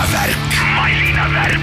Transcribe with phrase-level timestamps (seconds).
[0.00, 0.36] masinavärk.
[0.76, 1.60] masinavärk.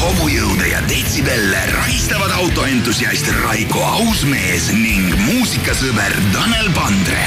[0.00, 7.26] hobujõude ja detsibelle rahistavad autoentusiast Raiko Ausmees ning muusikasõber Tanel Pandre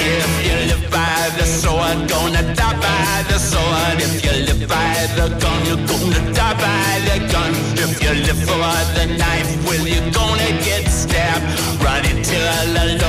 [0.00, 4.00] If you live by the sword, gonna die by the sword.
[4.00, 7.67] If you live by the gun, you're gonna die by the gun.
[7.80, 8.58] If you live for
[8.98, 11.46] the knife, Will you're gonna get stabbed.
[11.80, 12.34] Run into
[12.74, 13.07] the law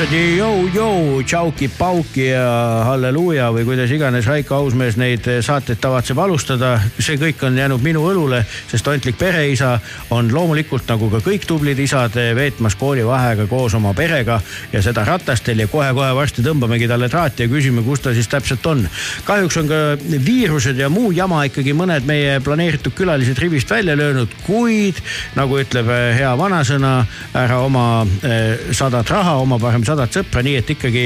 [0.00, 2.44] jopsadi jõu-jõu, tšauki-pauki ja
[2.88, 6.80] halleluuja või kuidas iganes Raiko Ausmees neid saateid tavatseb alustada.
[6.98, 8.40] see kõik on jäänud minu õlule,
[8.70, 9.78] sest ontlik pereisa
[10.10, 14.40] on loomulikult nagu ka kõik tublid isad veetmas koolivaheaega koos oma perega
[14.72, 18.66] ja seda ratastel ja kohe-kohe varsti tõmbamegi talle traati ja küsime, kus ta siis täpselt
[18.66, 18.88] on.
[19.24, 24.32] kahjuks on ka viirused ja muu jama ikkagi mõned meie planeeritud külalised rivist välja löönud,
[24.46, 24.96] kuid
[25.36, 27.04] nagu ütleb hea vanasõna,
[27.34, 31.04] ära oma eh, sadat raha oma parem sadat sõpra, nii et ikkagi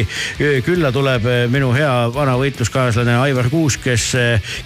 [0.66, 4.10] külla tuleb minu hea vana võitluskaaslane Aivar Kuusk, kes,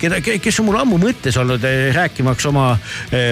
[0.01, 2.71] keda, kes on mul ammu mõttes olnud rääkimaks oma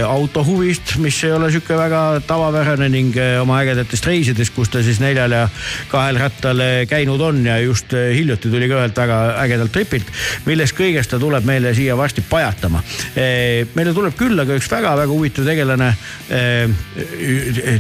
[0.07, 5.35] autohuvist, mis ei ole sihuke väga tavapärane ning oma ägedatest reisidest, kus ta siis neljal
[5.35, 5.45] ja
[5.91, 10.11] kahel rattal käinud on ja just hiljuti tuli ka ühelt väga ägedalt tripilt,
[10.47, 12.83] millest kõigest ta tuleb meile siia varsti pajatama.
[13.75, 15.93] meile tuleb külla ka üks väga-väga huvitav tegelane,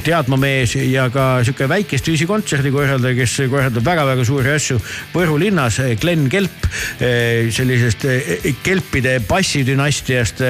[0.06, 4.78] teadmamees ja ka sihuke väikest viisi kontserdi korraldaja, kes korraldab väga-väga suuri asju
[5.12, 5.78] Võru linnas.
[6.00, 6.66] Glen Kelp
[6.98, 8.06] sellisest
[8.64, 10.42] kelpide bassidünastiast,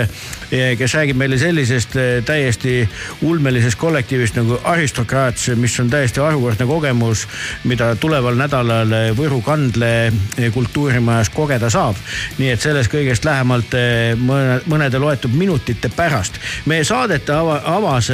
[0.50, 2.88] kes räägib meile sellisest täiesti
[3.26, 7.26] ulmelisest kollektiivist nagu Aristokraats, mis on täiesti harukordne kogemus,
[7.64, 10.12] mida tuleval nädalal Võru kandle
[10.54, 11.96] kultuurimajas kogeda saab.
[12.38, 13.74] nii et sellest kõigest lähemalt
[14.20, 16.38] mõne, mõnede loetud minutite pärast.
[16.66, 18.10] meie saadet ava, avas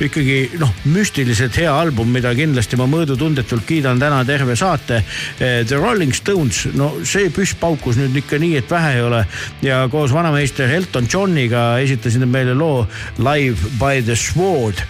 [0.00, 5.02] ikkagi noh, müstiliselt hea album, mida kindlasti ma mõõdutundetult kiidan täna terve saate.
[5.38, 9.24] The Rolling Stones, no see püss paukus nüüd ikka nii, et vähe ei ole
[9.62, 12.86] ja koos vanameister Elton Johniga esitasid nad meile loo
[13.18, 14.82] Live by the Sword.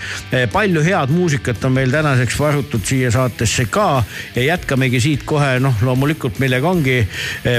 [0.52, 4.04] palju head muusikat on meil tänaseks varutud siia saatesse ka
[4.34, 7.00] ja jätkamegi siit kohe noh, loomulikult millega ongi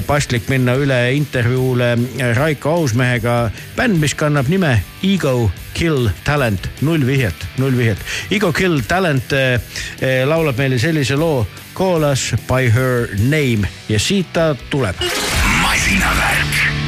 [0.08, 1.94] paslik minna üle intervjuule
[2.38, 3.52] Raiko Ausmehega.
[3.78, 7.98] bänd, mis kannab nime Ego Kill Talent, null vihjet, null vihjet.
[8.32, 9.60] Ego Kill Talent eh,
[10.26, 14.96] laulab meile sellise loo Call us by her name ja siit ta tuleb.
[15.62, 16.83] masinavärk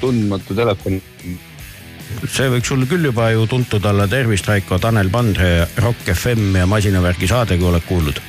[0.00, 1.00] tundmatu telefon.
[2.26, 6.66] see võiks sul küll juba ju tuntud olla, tervist, Raiko, Tanel Pandre, Rock FM ja
[6.66, 8.20] Masinavärgi saade, kui oled kuulnud.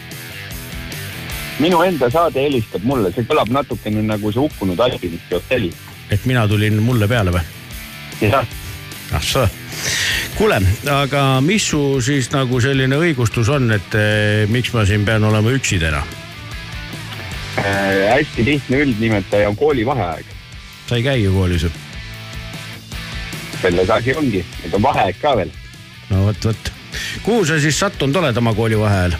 [1.59, 5.69] minu enda saade helistab mulle, see kõlab natukene nagu see hukkunud alpinisti hotell.
[6.09, 7.43] et mina tulin mulle peale või?
[8.21, 8.45] jah,
[9.13, 9.47] ah sa,
[10.37, 10.61] kuule,
[10.91, 15.53] aga mis su siis nagu selline õigustus on, et eh, miks ma siin pean olema
[15.57, 16.03] üksi täna?
[17.57, 20.25] äh, hästi lihtne üldnimetaja on koolivaheaeg.
[20.91, 21.69] Sa ei käi ju koolis ju?
[23.61, 25.51] selles asi ongi, nüüd on vaheaeg ka veel.
[26.09, 26.71] no vot, vot.
[27.23, 29.15] kuhu sa siis sattunud oled oma koolivaheajal?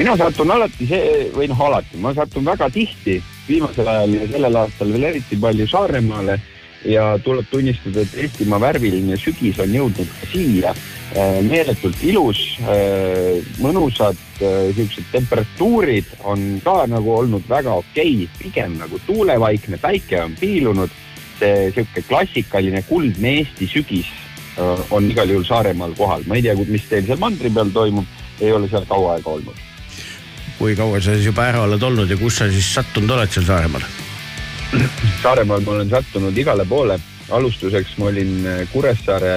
[0.00, 3.18] mina satun alati see või noh, alati, ma satun väga tihti
[3.50, 6.38] viimasel ajal ja sellel aastal veel eriti palju Saaremaale
[6.88, 10.72] ja tuleb tunnistada, et Eestimaa värviline sügis on jõudnud ka siia.
[11.44, 12.40] Meeletult ilus,
[13.60, 20.36] mõnusad äh, siuksed temperatuurid on ka nagu olnud väga okei, pigem nagu tuulevaikne, päike on
[20.40, 20.90] piilunud.
[21.42, 24.06] see sihuke klassikaline kuldne Eesti sügis
[24.58, 28.06] äh, on igal juhul Saaremaal kohal, ma ei tea, mis teil seal mandri peal toimub,
[28.40, 29.58] ei ole seal kaua aega olnud.
[30.58, 33.48] kui kaua sa siis juba ära oled olnud ja kus sa siis sattunud oled seal
[33.48, 33.84] Saaremaal?
[35.22, 37.00] Saaremaal ma olen sattunud igale poole.
[37.30, 39.34] Alustuseks ma olin äh, Kuressaare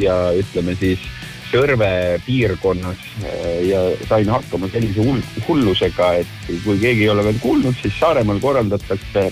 [0.00, 1.02] ja ütleme siis
[1.46, 7.38] Sõrve piirkonnas äh, ja sain hakkama sellise hull, hullusega, et kui keegi ei ole veel
[7.42, 9.28] kuulnud, siis Saaremaal korraldatakse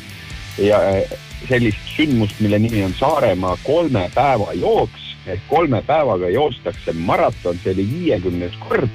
[0.62, 1.16] ja äh,
[1.48, 5.10] sellist sündmust, mille nimi on Saaremaa kolme päeva jooks.
[5.24, 8.90] Ehk kolme päevaga joostakse maraton, see oli viiekümnes kord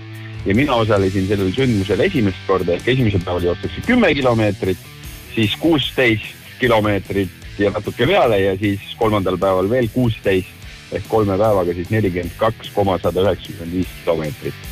[0.45, 2.75] ja mina osalesin sellel sündmusel esimest korda.
[2.77, 4.77] Ehk esimesel päeval joostakse kümme kilomeetrit,
[5.33, 10.59] siis kuusteist kilomeetrit ja natuke peale ja siis kolmandal päeval veel kuusteist
[10.95, 14.67] ehk kolme päevaga siis nelikümmend kaks koma sada üheksakümmend viis kilomeetrit.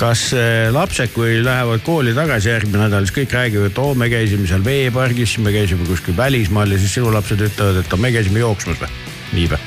[0.00, 4.08] kas eh, lapsed, kui lähevad kooli tagasi järgmine nädal, siis kõik räägivad, et oo, me
[4.12, 8.42] käisime seal veepargis, me käisime kuskil välismaal ja siis sinu lapsed ütlevad, et me käisime
[8.42, 8.90] jooksmas või?
[9.36, 9.62] nii või?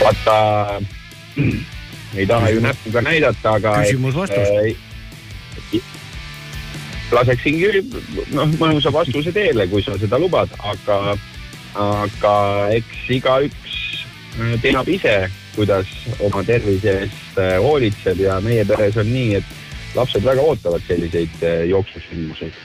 [0.00, 0.80] vaata,
[2.14, 3.78] ei taha ju näpuga näidata, aga.
[3.82, 4.84] Küsimus-vastus..
[7.14, 7.82] Laseksingi
[8.34, 11.16] noh, mõnusa vastuse teele, kui sa seda lubad, aga,
[11.78, 12.34] aga
[12.76, 13.76] eks igaüks
[14.40, 15.18] äh, teab ise,
[15.56, 15.90] kuidas
[16.26, 21.46] oma tervise eest äh, hoolitseb ja meie peres on nii, et lapsed väga ootavad selliseid
[21.46, 22.58] äh, jooksusündmuseid.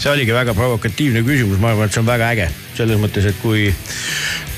[0.00, 3.36] See oligi väga provokatiivne küsimus, ma arvan, et see on väga äge selles mõttes, et
[3.42, 3.68] kui,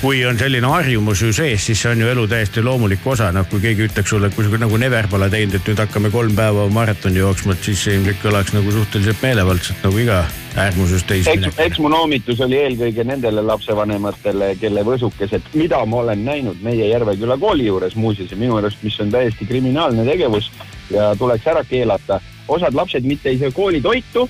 [0.02, 3.46] kui on selline harjumus ju sees, siis see on ju elu täiesti loomulik osa, noh,
[3.50, 6.36] kui keegi ütleks sulle, et kui sa nagu never pole teinud, et nüüd hakkame kolm
[6.38, 10.20] päeva maratoni jooksma, et siis see ilmselt kõlaks nagu suhteliselt meelevaldselt nagu iga
[10.52, 11.58] äärmusest täis eks, minek.
[11.64, 17.38] eks mu noomitus oli eelkõige nendele lapsevanematele, kelle võsukesed, mida ma olen näinud meie Järveküla
[17.40, 20.52] kooli juures muuseas ja minu arust, mis on täiesti kriminaalne tegevus
[20.92, 22.20] ja tuleks ära keelata.
[22.48, 24.28] osad lapsed mitte ei söö koolitoitu,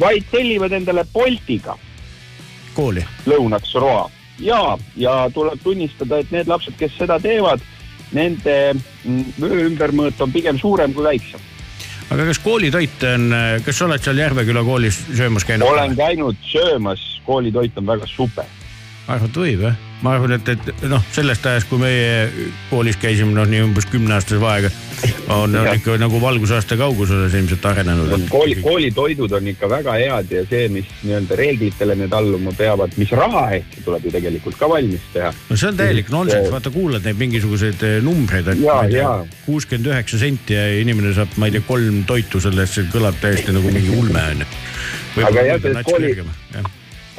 [0.00, 1.76] vaid tellivad endale Boltiga
[2.78, 4.06] kooli, lõunaks roa
[4.40, 7.62] ja, ja tuleb tunnistada, et need lapsed, kes seda teevad,
[8.14, 11.42] nende mm, vöö ümbermõõt on pigem suurem kui väiksem.
[12.10, 13.32] aga kas koolitoit on,
[13.64, 15.68] kas sa oled seal Järveküla koolis söömas käinud?
[15.68, 18.46] olen käinud söömas, koolitoit on väga super.
[19.08, 19.76] arvad, võib jah?
[20.02, 22.28] ma arvan, et, et noh, sellest ajast, kui meie
[22.70, 24.70] koolis käisime, noh nii umbes kümneaastase vahega,
[25.28, 28.28] on, on ikka nagu valgusaasta kauguses ilmselt arenenud.
[28.30, 33.12] kooli, koolitoidud on ikka väga head ja see, mis nii-öelda reeglitele need alluma peavad, mis
[33.16, 35.32] raha eest tuleb ju tegelikult ka valmis teha.
[35.50, 38.64] no see on täielik nonsenss, vaata kuulad neid mingisuguseid eh, numbreid, et
[39.46, 43.20] kuuskümmend üheksa senti ja inimene saab, ma ei tea, kolm toitu selle eest, see kõlab
[43.22, 44.50] täiesti nagu mingi ulme onju.
[45.28, 46.14] Aga jah, kooli-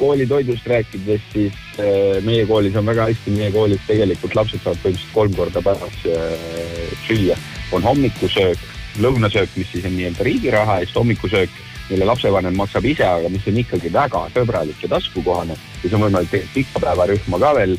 [0.00, 5.14] koolitoidust rääkides, siis äh, meie koolis on väga hästi, meie koolis tegelikult lapsed saavad põhimõtteliselt
[5.14, 7.36] kolm korda päevas äh, süüa.
[7.72, 8.62] on hommikusöök,
[8.98, 11.50] lõunasöök, mis siis on nii-öelda riigi raha eest hommikusöök,
[11.90, 15.56] mille lapsevanem maksab ise, aga mis on ikkagi väga sõbralik ja taskukohane.
[15.82, 17.76] siis on võimalik tegelikult pikapäevarühma ka veel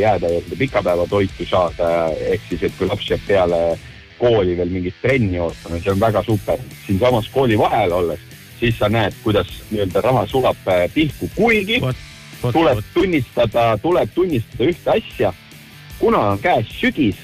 [0.00, 1.90] jääda ja pikapäevatoitu saada,
[2.32, 3.60] ehk siis, et kui laps jääb peale
[4.18, 6.58] kooli veel mingit trenni ootama, see on väga super.
[6.86, 8.20] siinsamas kooli vahel olles,
[8.64, 11.96] siis sa näed, kuidas nii-öelda raha sulab äh, pihku, kuigi vot,
[12.42, 15.32] vot, tuleb vot, tunnistada, tuleb tunnistada ühte asja.
[15.98, 17.20] kuna on käes sügis,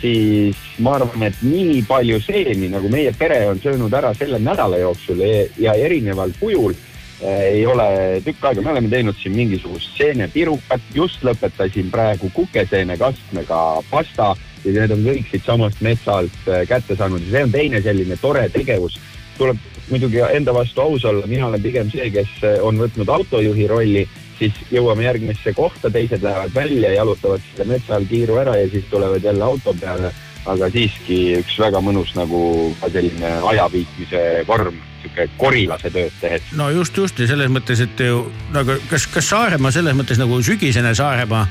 [0.00, 4.78] siis ma arvan, et nii palju seeni, nagu meie pere on söönud ära selle nädala
[4.80, 6.74] jooksul ja- ja erineval kujul
[7.20, 13.62] eh, ei ole tükk aega, me oleme teinud siin mingisugust seenepirukat, just lõpetasin praegu kukeseenekastmega
[13.90, 17.82] pasta ja need on kõik siitsamast metsa alt eh, kätte saanud ja see on teine
[17.82, 19.00] selline tore tegevus.
[19.38, 19.56] tuleb
[19.90, 24.06] muidugi enda vastu aus olla, mina olen pigem see, kes eh, on võtnud autojuhi rolli,
[24.38, 28.88] siis jõuame järgmisse kohta, teised lähevad välja, jalutavad selle metsa all kiiru ära ja siis
[28.90, 30.12] tulevad jälle auto peale.
[30.46, 32.42] Aga siiski üks väga mõnus nagu
[32.80, 36.42] ka selline ajaviitmise vorm sihuke korilase tööd tehes.
[36.56, 38.24] no just, just ja selles mõttes, et ju
[38.54, 41.44] nagu kas, kas Saaremaa selles mõttes nagu sügisene Saaremaa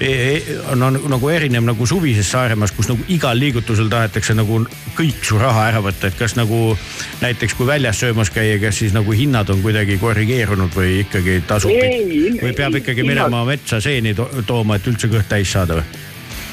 [0.00, 4.62] e, e, on, on nagu erinev nagu suvisest Saaremaast, kus nagu igal liigutusel tahetakse nagu
[4.98, 6.76] kõik su raha ära võtta, et kas nagu
[7.22, 11.74] näiteks kui väljas söömas käia, kas siis nagu hinnad on kuidagi korrigeerunud või ikkagi tasub
[11.74, 15.50] Ei, või peab ei, ikkagi hinnad- minema metsa seeni to tooma, et üldse kõht täis
[15.52, 16.09] saada või?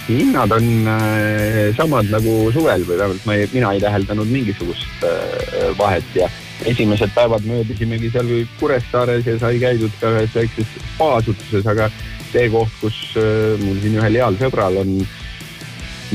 [0.08, 5.72] Hinnad on äh, samad nagu suvel või vähemalt ma ei, mina ei täheldanud mingisugust äh,
[5.78, 6.30] vahet ja
[6.66, 11.90] esimesed päevad möödusimegi seal Kuressaares ja sai käidud ka ühes väikses spaasutuses, aga
[12.32, 15.00] see koht, kus äh, mul siin ühel heal sõbral on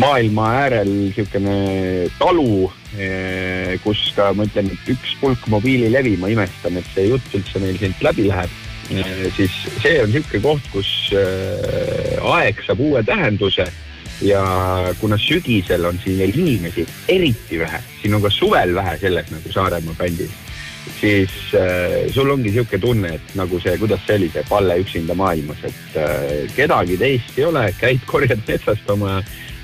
[0.01, 2.71] maailma äärel niisugune talu,
[3.85, 8.01] kus ka ma ütlen, üks pulk mobiililevi, ma imestan, et see jutt üldse meil siit
[8.01, 8.55] läbi läheb,
[9.37, 13.67] siis see on niisugune koht, kus äh, aeg saab uue tähenduse
[14.23, 14.43] ja
[15.01, 19.53] kuna sügisel on siin veel inimesi eriti vähe, siin on ka suvel vähe selles nagu
[19.53, 20.35] Saaremaa bändis,
[21.01, 25.17] siis äh, sul ongi niisugune tunne, et nagu see, kuidas see oli, see Palle üksinda
[25.19, 29.21] maailmas, et äh, kedagi teist ei ole, käid korjad metsast oma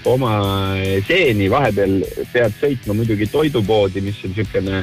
[0.08, 0.32] oma
[1.08, 2.00] seeni, vahepeal
[2.32, 4.82] pead sõitma muidugi toidupoodi, mis on niisugune,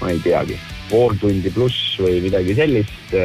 [0.00, 0.58] ma ei teagi,
[0.92, 3.16] pool tundi pluss või midagi sellist.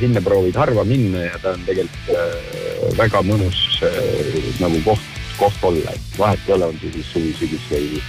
[0.00, 5.64] sinna proovid harva minna ja ta on tegelikult äh, väga mõnus äh, nagu koht, koht
[5.70, 8.02] olla, et vahet ei ole, on see siis suvi, sügis või,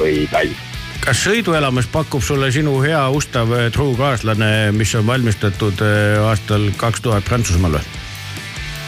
[0.00, 0.64] või talv.
[1.06, 5.84] kas sõiduelamus pakub sulle sinu hea ustav eh, truu kaaslane, mis on valmistatud
[6.26, 7.84] aastal kaks tuhat Prantsusmaal või?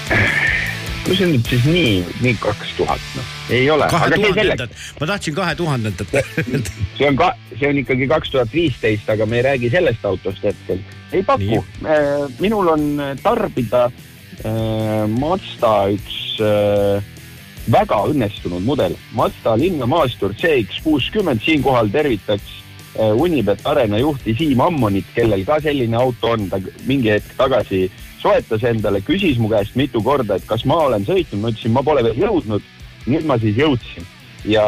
[1.08, 5.08] no see on nüüd siis nii, nii kaks tuhat, noh, ei ole, kahe tuhandendat, ma
[5.12, 6.14] tahtsin kahe tuhandendat.
[6.98, 10.44] see on ka, see on ikkagi kaks tuhat viisteist, aga me ei räägi sellest autost
[10.44, 10.82] hetkel.
[11.12, 11.62] ei paku,
[12.42, 12.88] minul on
[13.22, 17.00] tarbida äh, Mazda üks äh,
[17.72, 22.58] väga õnnestunud mudel, Mazda linnamaastur CX kuuskümmend, siinkohal tervitaks
[22.98, 27.86] äh, Unibet Arena juhti Siim Ammonit, kellel ka selline auto on, ta mingi hetk tagasi
[28.18, 31.82] soetas endale, küsis mu käest mitu korda, et kas ma olen sõitnud, ma ütlesin, ma
[31.86, 32.62] pole veel jõudnud.
[33.08, 34.04] nüüd ma siis jõudsin
[34.44, 34.64] ja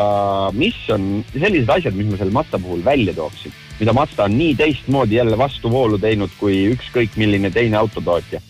[0.57, 4.55] mis on sellised asjad, mis ma selle Mazda puhul välja tooksin, mida Mazda on nii
[4.59, 8.41] teistmoodi jälle vastuvoolu teinud kui ükskõik milline teine autotootja.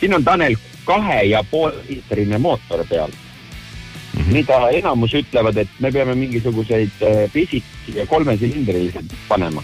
[0.00, 4.32] siin on Tanel kahe ja pool liitrine mootor peal mm, -hmm.
[4.32, 9.62] mida enamus ütlevad, et me peame mingisuguseid äh, pisiki ja kolmesilindrilised panema.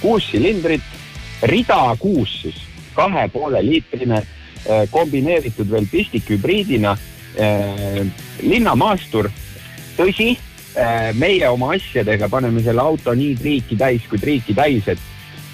[0.00, 0.82] kuus silindrit,
[1.42, 2.60] rida kuus siis,
[2.94, 4.22] kahe poole liitrine,
[4.90, 6.94] kombineeritud veel pistikhübriidina,
[8.40, 9.28] linnamaastur,
[9.98, 10.30] tõsi,
[11.20, 15.02] meie oma asjadega paneme selle auto nii triiki täis kui triiki täis, et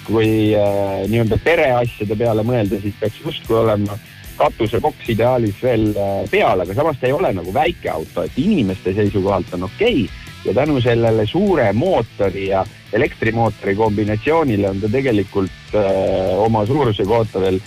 [0.07, 3.97] kui äh, nii-öelda pereasjade peale mõelda, siis peaks justkui olema
[4.39, 8.95] katusepoks ideaalis veel äh, peal, aga samas ta ei ole nagu väike auto, et inimeste
[8.97, 10.30] seisukohalt on okei okay.
[10.45, 17.41] Ja tänu sellele suure mootori ja elektrimootori kombinatsioonile on ta tegelikult äh, oma suuruse kohta
[17.41, 17.59] veel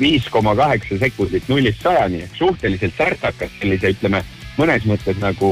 [0.00, 4.24] viis koma kaheksa sekundit nullist sajani ehk suhteliselt särtsakas sellise, ütleme
[4.58, 5.50] mõnes mõttes nagu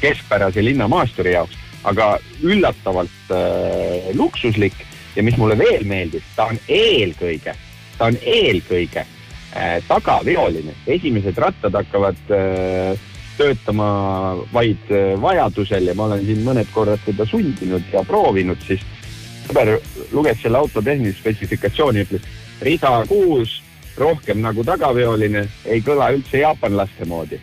[0.00, 4.74] keskpärase linnamaasturi jaoks, aga üllatavalt äh, luksuslik
[5.16, 7.54] ja mis mulle veel meeldis, ta on eelkõige,
[7.98, 13.06] ta on eelkõige äh, tagaveoline, esimesed rattad hakkavad äh,
[13.38, 13.88] töötama
[14.52, 18.82] vaid äh, vajadusel ja ma olen siin mõned korrad teda sundinud ja proovinud, siis
[19.46, 19.76] sõber
[20.12, 22.26] luges selle auto tehnilist spetsifikatsiooni, ütles
[22.66, 23.60] rida kuus,
[23.96, 27.40] rohkem nagu tagaveoline, ei kõla üldse jaapanlaste moodi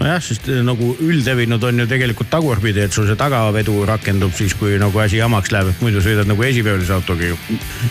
[0.00, 4.54] nojah, sest eh, nagu üldlevinud on ju tegelikult tagurpidi, et sul see tagavedu rakendub siis,
[4.58, 7.38] kui nagu asi jamaks läheb, et muidu sõidad nagu esiveolise autoga ju.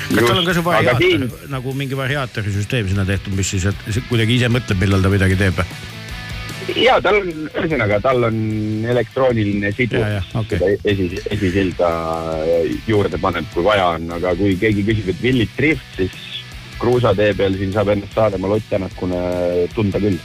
[0.10, 3.69] kas tal on ka see variaator siin- nagu mingi variaatori süsteem sinna tehtud, mis siis,
[3.69, 5.62] et kuidagi ise mõtleb, millal ta midagi teeb?
[6.76, 8.41] Ja tal on, ühesõnaga tal on
[8.91, 10.58] elektrooniline ja, okei.
[10.58, 11.91] seda esi, esisilda
[12.88, 16.19] juurde paneb, kui vaja on, aga kui keegi küsib, et Willit Drift, siis
[16.82, 19.19] kruusatee peal siin saab ennast Saaremaal Ott Tänakuna
[19.76, 20.17] tunda küll.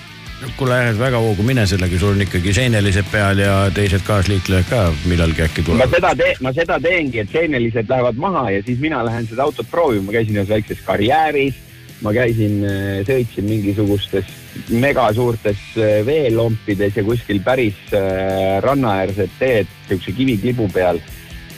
[0.57, 1.42] kuule, väga hoogu.
[1.42, 5.94] Mine sellega, sul on ikkagi seenelised peal ja teised kaasliiklejad ka millalgi äkki ma tulevad.
[5.96, 9.68] seda teen, ma seda teengi, et seenelised lähevad maha ja siis mina lähen seda autot
[9.70, 11.62] proovima, ma käisin ühes väikses karjääris,
[12.05, 12.61] ma käisin,
[13.09, 14.29] sõitsin mingisugustes
[14.69, 21.01] megasuurtes äh, veelompides ja kuskil päris äh, rannaäärsed teed siukse kiviklibu peal.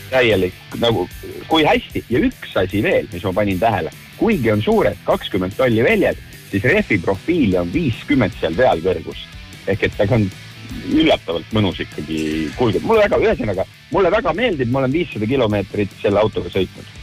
[0.09, 1.03] täielik nagu,
[1.49, 2.01] kui hästi.
[2.09, 6.17] Ja üks asi veel, mis ma panin tähele, kuigi on suured kakskümmend tolli väljad,
[6.51, 9.27] siis rehvi profiili on viiskümmend seal pealkõrgus
[9.69, 10.27] ehk et ta on
[10.93, 16.21] üllatavalt mõnus ikkagi kulgeb, mulle väga, ühesõnaga mulle väga meeldib, ma olen viissada kilomeetrit selle
[16.21, 16.97] autoga sõitnud.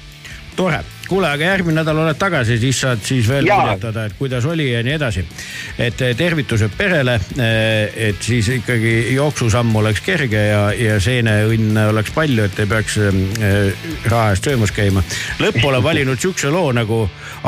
[0.55, 4.71] tore, kuule, aga järgmine nädal oled tagasi, siis saad siis veel kirjutada, et kuidas oli
[4.71, 5.25] ja nii edasi.
[5.79, 7.19] et eh, tervitused perele,
[7.95, 13.87] et siis ikkagi jooksusamm oleks kerge ja, ja seeneõnne oleks palju, et ei peaks eh,
[14.05, 15.03] raha eest söömas käima.
[15.39, 17.05] lõppu olen valinud siukse loo nagu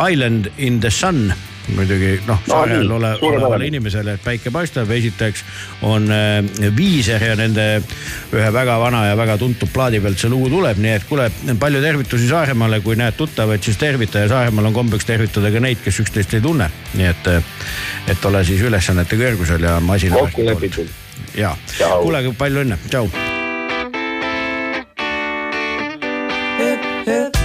[0.09, 1.33] Island in the sun
[1.75, 5.43] muidugi noh, No saarel nii, ole, olevale inimesele, et päike paistab, esiteks
[5.87, 7.67] on äh, Viiser ja nende
[8.35, 11.81] ühe väga vana ja väga tuntud plaadi pealt see lugu tuleb, nii et kuule, palju
[11.83, 16.01] tervitusi Saaremaale, kui näed tuttavaid, siis tervita ja Saaremaal on kombeks tervitada ka neid, kes
[16.05, 16.69] üksteist ei tunne.
[16.97, 17.31] nii et,
[18.13, 20.21] et ole siis ülesannete kõrgusel ja masina.
[20.27, 20.93] kokku lepitud.
[21.35, 23.09] ja, kuule, palju õnne, tšau.
[27.07, 27.36] When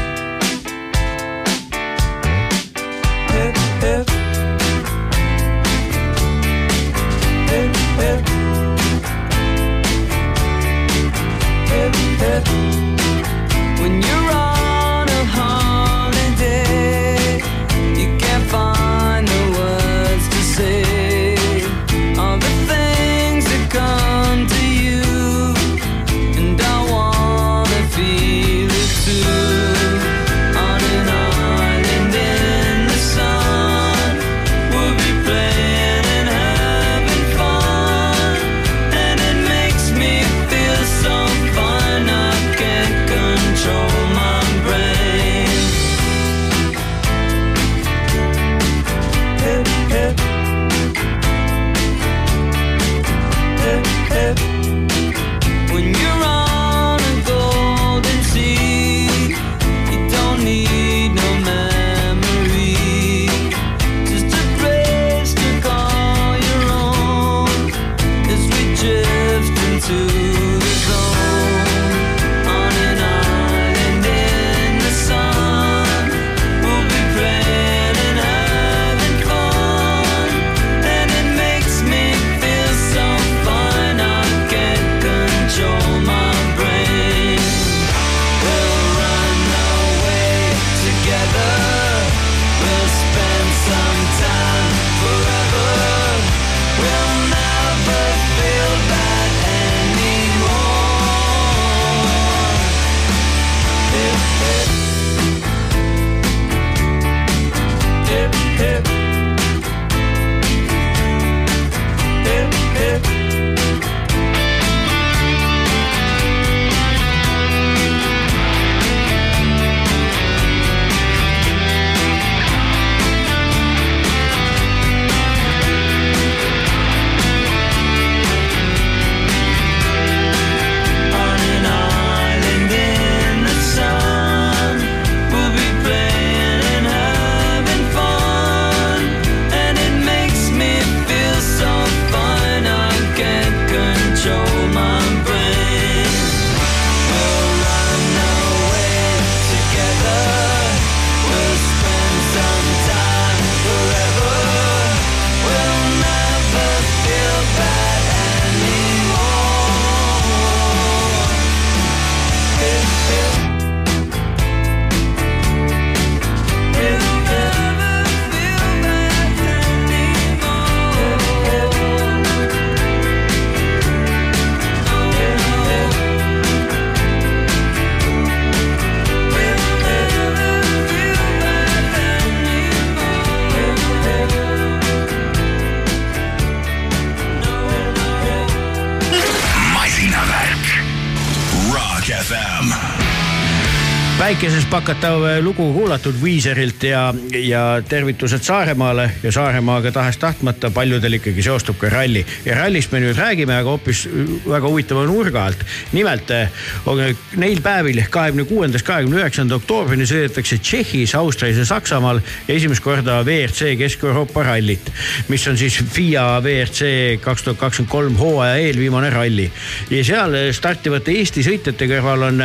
[194.72, 201.76] päikeses pakatav lugu kuulatud Viiserilt ja, ja tervitused Saaremaale ja Saaremaaga tahes-tahtmata paljudel ikkagi seostub
[201.76, 202.24] ka ralli.
[202.44, 204.06] ja rallist me nüüd räägime, aga hoopis
[204.46, 205.64] väga huvitava nurga alt.
[205.92, 206.48] nimelt eh,
[206.86, 207.02] on
[207.36, 213.20] neil päevil ehk kahekümne kuuendast kahekümne üheksanda oktoobrini sõidetakse Tšehhis, Austrias ja Saksamaal esimest korda
[213.26, 214.88] WRC Kesk-Euroopa rallit,
[215.28, 219.50] mis on siis FIA WRC kaks tuhat kakskümmend kolm hooaja eelviimane ralli
[219.90, 222.42] ja seal startivate Eesti sõitjate kõrval on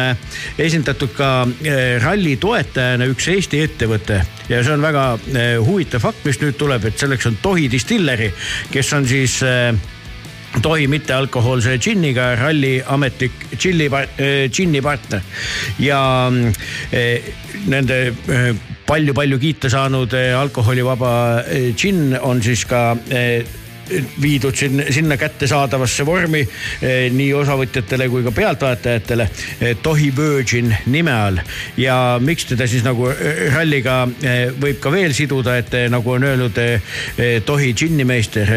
[0.60, 1.32] esindatud ka
[1.64, 4.18] eh, ralli toetajana üks Eesti ettevõte.
[4.50, 5.04] Ja see on väga
[5.38, 8.32] eh, huvitav fakt, mis nüüd tuleb, et selleks on Tohi Distilleri,
[8.74, 9.70] kes on siis eh,
[10.64, 13.90] tohi mittealkohoolse džinniga ralli ametlik džilli,
[14.50, 15.22] džinni partner.
[15.84, 16.02] Ja
[16.90, 17.30] eh,
[17.70, 18.50] nende eh,
[18.90, 21.14] palju-palju kiita saanud eh, alkoholivaba
[21.46, 23.46] eh, džinn on siis ka eh,
[24.22, 31.14] viidud sinna, sinna kättesaadavasse vormi eh, nii osavõtjatele kui ka pealtvaatajatele eh, Tohi Virgin nime
[31.14, 31.40] all.
[31.78, 34.00] ja miks teda siis nagu eh, ralliga
[34.60, 36.58] võib ka veel siduda, et nagu on öelnud
[37.46, 38.50] Tohi džinnimeister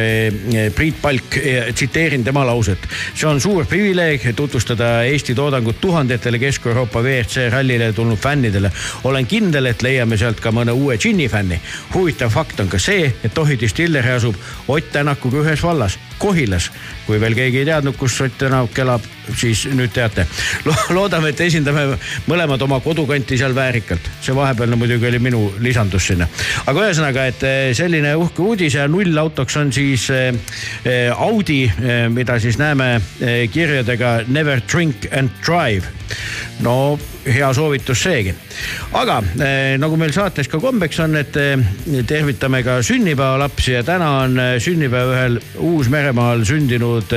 [0.74, 1.36] Priit Palk
[1.74, 2.78] tsiteerin tema lauset.
[3.14, 8.72] see on suur privileeg tutvustada Eesti toodangut tuhandetele Kesk-Euroopa WRC rallile tulnud fännidele.
[9.04, 11.60] olen kindel, et leiame sealt ka mõne uue džinnifänni.
[11.94, 14.36] huvitav fakt on ka see, et Tohi distilleri asub
[14.68, 16.70] Ott Tänakuga ühes vallas, Kohilas.
[17.06, 19.04] kui veel keegi ei teadnud, kus Ott Tänak elab,
[19.36, 20.26] siis nüüd teate
[20.64, 20.74] Lo.
[20.94, 21.86] loodame, et esindame
[22.28, 24.10] mõlemad oma kodukanti seal väärikalt.
[24.22, 26.28] see vahepealne muidugi oli minu lisandus sinna.
[26.66, 30.34] aga ühesõnaga, et eh, selline uhke uudis ja nullautoks on siis eh,
[30.84, 31.62] eh, Audi,
[32.08, 33.00] mida siis näeme
[33.52, 35.86] kirjadega Never drink and drive.
[36.60, 38.34] no hea soovitus seegi.
[38.92, 39.20] aga
[39.78, 41.36] nagu meil saates ka kombeks on, et
[42.06, 45.38] tervitame ka sünnipäevalapsi ja täna on sünnipäev ühel
[46.10, 47.12] Uus-Meremaal sündinud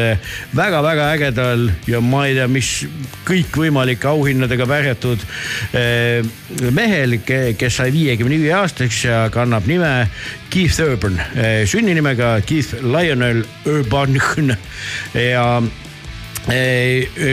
[0.53, 2.83] väga-väga ägedal ja ma ei tea, mis
[3.25, 5.23] kõikvõimalike auhinnadega pärjatud
[5.73, 6.21] eh,
[6.71, 10.07] mehel, kes sai viiekümne viie aastaseks ja kannab nime
[10.53, 14.19] Keith Urban eh,, sünninimega Keith Lionel Urban.
[15.13, 15.61] Ja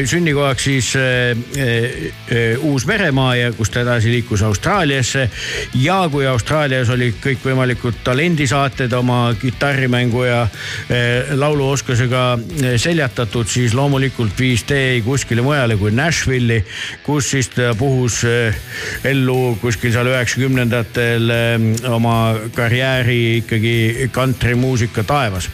[0.07, 0.92] sünnikohaks siis
[2.62, 5.31] Uus-Meremaa ja kust ta edasi liikus Austraaliasse.
[5.75, 10.46] ja kui Austraalias olid kõikvõimalikud talendisaated oma kitarrimängu ja
[11.35, 12.38] lauluoskusega
[12.77, 16.62] seljatatud, siis loomulikult viis tee kuskile mujale kui Nashville'i,
[17.03, 18.23] kus siis ta puhus
[19.05, 21.35] ellu kuskil seal üheksakümnendatel
[21.90, 25.51] oma karjääri ikkagi kantrimuusika taevas.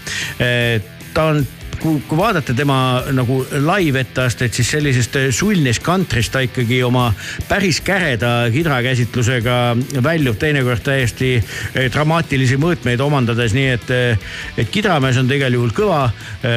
[1.14, 1.47] ta on
[1.87, 2.77] kui, kui vaadata tema
[3.14, 7.09] nagu live-etteastet, siis sellisest sulnis kantrist ta ikkagi oma
[7.49, 9.57] päris käreda kidrakäsitlusega
[10.05, 15.72] väljub teinekord täiesti eh, dramaatilisi mõõtmeid omandades, nii et, eh, et kidramees on tegelikult juhul
[15.77, 16.01] kõva.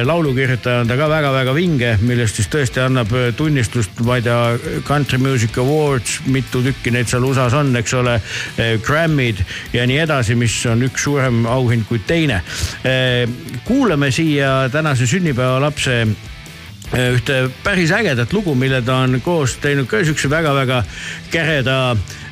[0.04, 4.80] laulukirjutaja on ta ka väga-väga vinge, millest siis tõesti annab eh, tunnistust, ma ei tea,
[4.86, 8.18] Country Music Awards, mitu tükki neid seal USA-s on, eks ole.
[8.84, 9.40] Grammy'd
[9.72, 12.42] ja nii edasi, mis on üks suurem auhind kui teine.
[13.64, 16.06] kuulame siia tänase sünnipäevalapse
[16.90, 20.80] ühte päris ägedat lugu, mille ta on koos teinud ka siukse väga-väga
[21.30, 21.76] käreda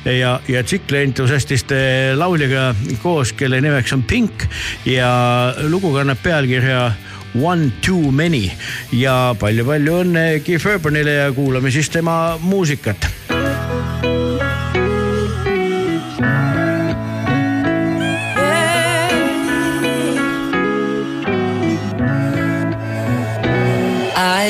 [0.09, 1.77] ja, ja tsiklientusestiste
[2.19, 2.73] lauljaga
[3.03, 4.49] koos, kelle nimeks on Pink.
[4.89, 6.91] Ja lugu kannab pealkirja
[7.39, 8.49] One Too Many.
[8.91, 13.07] Ja palju-palju õnne Keith Urbanile ja kuulame siis tema muusikat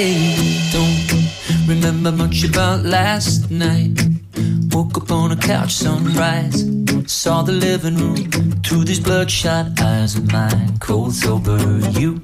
[0.02, 4.00] I don't remember much about last night.
[4.72, 6.66] Woke up on a couch, sunrise.
[7.06, 8.16] Saw the living room
[8.64, 10.78] through these bloodshot eyes of mine.
[10.80, 11.58] Cold sober,
[12.00, 12.20] you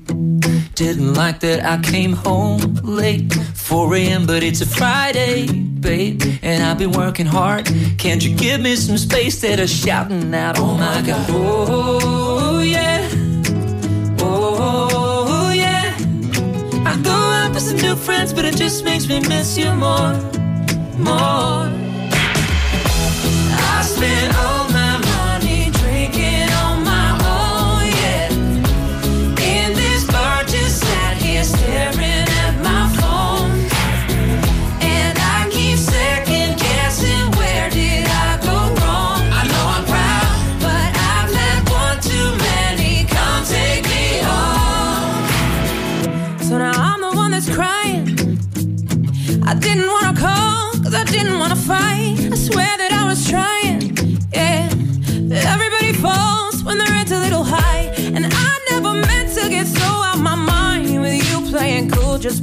[0.76, 3.34] didn't like that I came home late.
[3.34, 6.24] 4 a.m., but it's a Friday, babe.
[6.44, 7.66] And I've been working hard.
[7.98, 12.35] Can't you give me some space that are shouting out, oh my god, oh
[17.56, 20.14] with some new friends, but it just makes me miss you more,
[20.98, 21.72] more.
[23.58, 23.82] I
[24.36, 24.55] all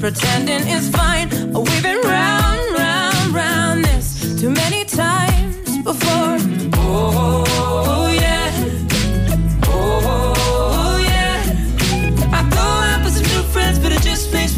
[0.02, 1.28] pretending is fine.
[1.54, 6.38] Oh, we've been round, round, round this too many times before.
[6.74, 7.52] Oh.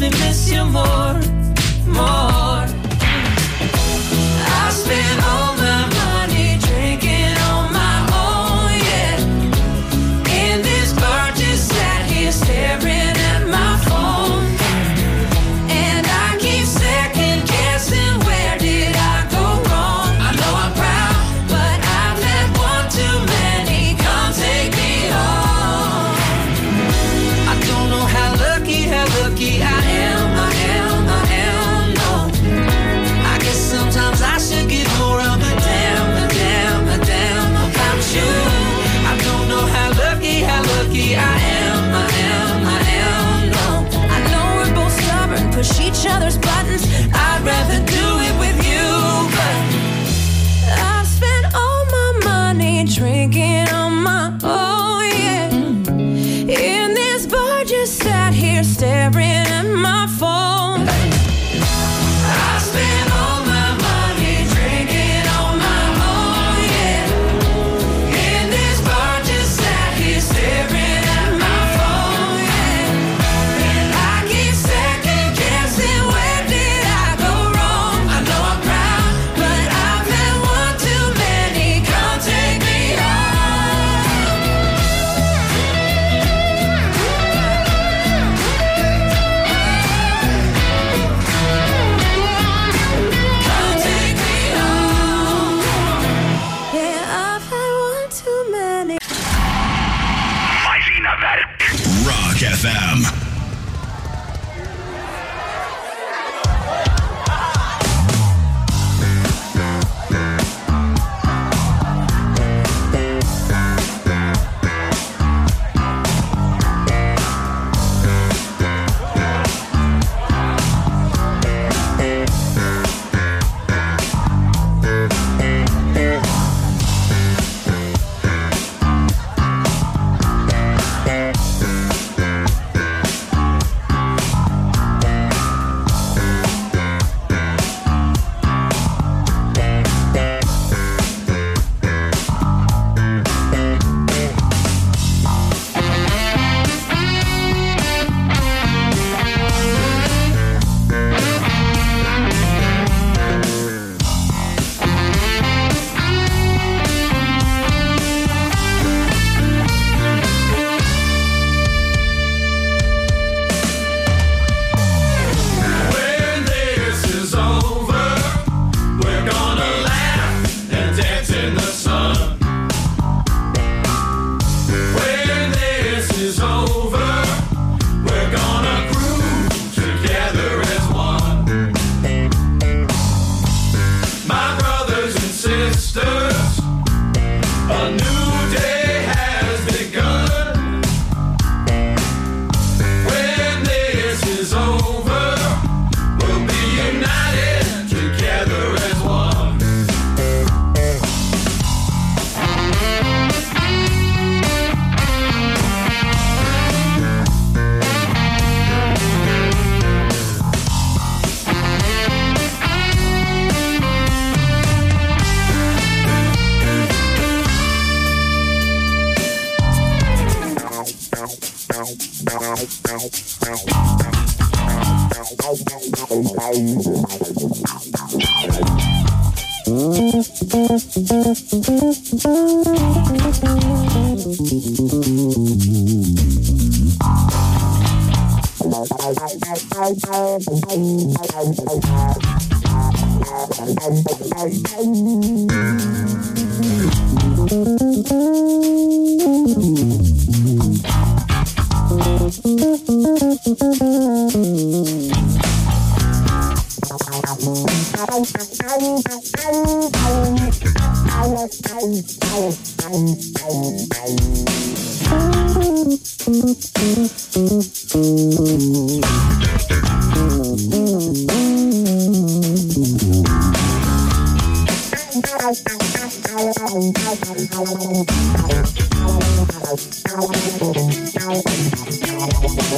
[0.05, 1.19] me miss you more,
[1.87, 2.34] more.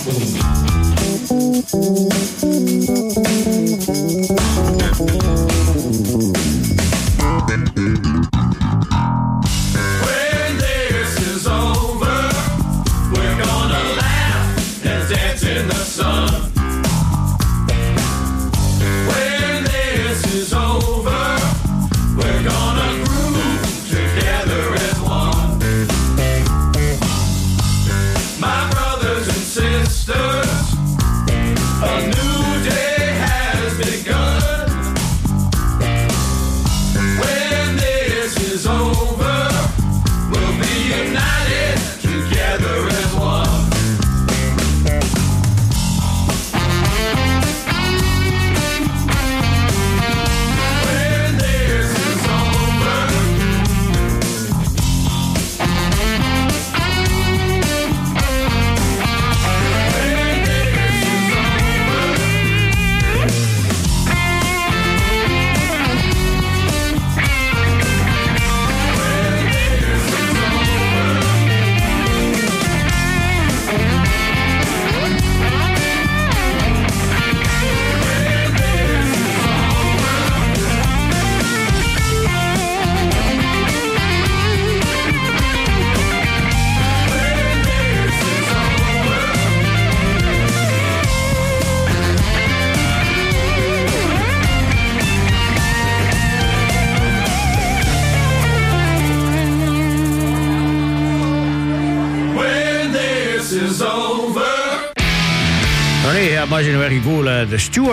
[0.07, 0.46] When
[1.59, 3.06] Thank you.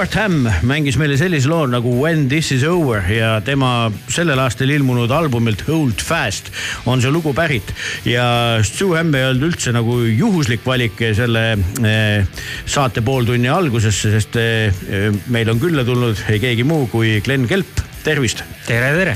[0.04, 4.68] Stewart Hamm mängis meile sellise loo nagu When this is over ja tema sellel aastal
[4.68, 6.50] ilmunud albumilt Hold Fast
[6.84, 7.72] on see lugu pärit.
[8.04, 8.26] Ja
[8.60, 15.08] Stu Hamm ei olnud üldse nagu juhuslik valik selle eh, saate pooltunni algusesse, sest eh,
[15.32, 19.14] meil on külla tulnud ei keegi muu kui Glen Kelp, tervist tere, tere.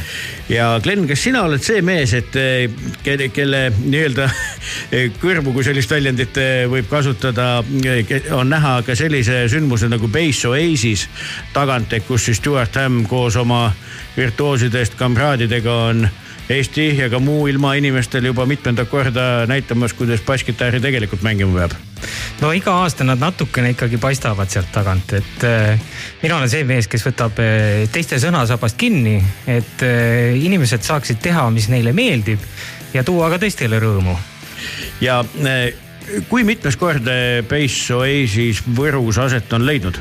[0.49, 2.68] ja Glen, kas sina oled see mees, et eh,
[3.05, 4.28] kelle, kelle nii-öelda
[4.93, 7.49] eh, kõrvu, kui sellist väljendit eh, võib kasutada,
[8.36, 11.07] on näha ka sellise sündmuse nagu Base Oasis
[11.57, 13.68] tagant, kus siis Stuart Hamm koos oma
[14.16, 16.09] virtuoosidest kamraadidega on
[16.49, 21.74] Eesti ja ka muu ilma inimestel juba mitmendat korda näitamas, kuidas basskitarri tegelikult mängima peab.
[22.40, 25.80] no iga aasta nad natukene ikkagi paistavad sealt tagant, et äh,
[26.22, 31.51] mina olen see mees, kes võtab äh, teiste sõnasabast kinni, et äh, inimesed saaksid teha,
[31.51, 32.40] mis neile meeldib
[32.94, 34.16] ja tuua ka teistele rõõmu.
[35.01, 35.88] ja eh,
[36.29, 37.09] kui mitmes kord
[37.49, 39.99] Base Oasis Võrus aset on leidnud?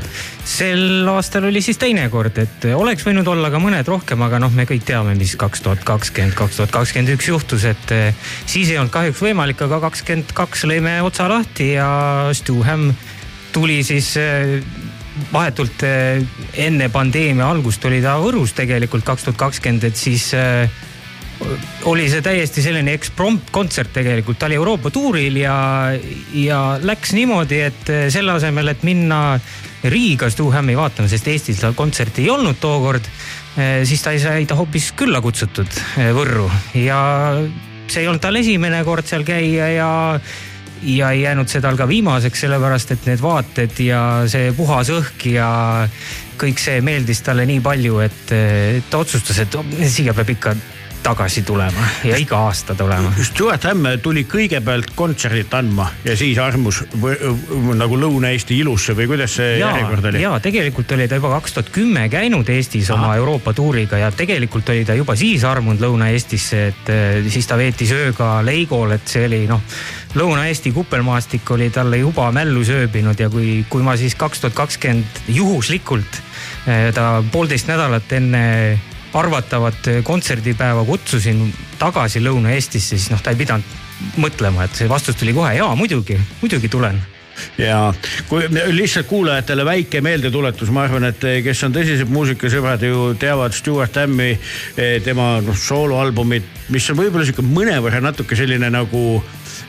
[0.48, 4.54] sel aastal oli siis teine kord, et oleks võinud olla ka mõned rohkem, aga noh,
[4.56, 8.72] me kõik teame, mis kaks tuhat kakskümmend, kaks tuhat kakskümmend üks juhtus, et eh, siis
[8.72, 11.90] ei olnud kahjuks võimalik, aga kakskümmend kaks lõime otsa lahti ja
[12.38, 12.96] Stu Hamm
[13.52, 14.58] tuli siis eh,
[15.34, 16.22] vahetult eh,
[16.64, 20.70] enne pandeemia algust oli ta Võrus tegelikult kaks tuhat kakskümmend, et siis eh,
[21.88, 25.56] oli see täiesti selline eksprompt kontsert tegelikult, ta oli Euroopa tuuril ja,
[26.34, 29.22] ja läks niimoodi, et eh, selle asemel, et minna
[29.88, 33.06] Riiga Stu Hammi vaatama, sest Eestis tal kontserti ei olnud tookord,
[33.58, 36.50] siis ta sai ta hoopis külla kutsutud eh, Võrru.
[36.78, 37.00] Ja
[37.88, 39.90] see ei olnud tal esimene kord seal käia ja
[40.78, 45.26] ja ei jäänud see tal ka viimaseks, sellepärast et need vaated ja see puhas õhk
[45.32, 45.50] ja
[46.38, 50.54] kõik see meeldis talle nii palju, et eh, ta otsustas, et oh, siia peab ikka
[51.04, 53.12] tagasi tulema ja iga aasta tulema.
[53.24, 57.14] Stuart Hamm tuli kõigepealt kontserdit andma ja siis armus võ,
[57.78, 60.22] nagu Lõuna-Eesti ilusse või kuidas see ja järjekord, oli?
[60.24, 64.70] ja tegelikult oli ta juba kaks tuhat kümme käinud Eestis oma Euroopa tuuriga ja tegelikult
[64.74, 69.26] oli ta juba siis armunud Lõuna-Eestisse, et eh, siis ta veetis ööga Leigol, et see
[69.30, 69.64] oli noh,
[70.18, 75.24] Lõuna-Eesti kupelmaastik oli talle juba mällu sööbinud ja kui, kui ma siis kaks tuhat kakskümmend
[75.30, 76.22] juhuslikult
[76.68, 78.46] eh, ta poolteist nädalat enne
[79.14, 81.46] arvatavat kontserdipäeva kutsusin
[81.80, 86.20] tagasi Lõuna-Eestisse, siis noh, ta ei pidanud mõtlema, et see vastus tuli kohe, jaa muidugi,
[86.42, 87.00] muidugi tulen.
[87.58, 87.94] Ja
[88.30, 94.00] kui lihtsalt kuulajatele väike meeldetuletus, ma arvan, et kes on tõsised muusikasõbrad ju teavad Stuart
[94.02, 94.32] Hammi,
[95.06, 99.22] tema noh sooloalbumit, mis on võib-olla sihuke mõnevõrra natuke selline nagu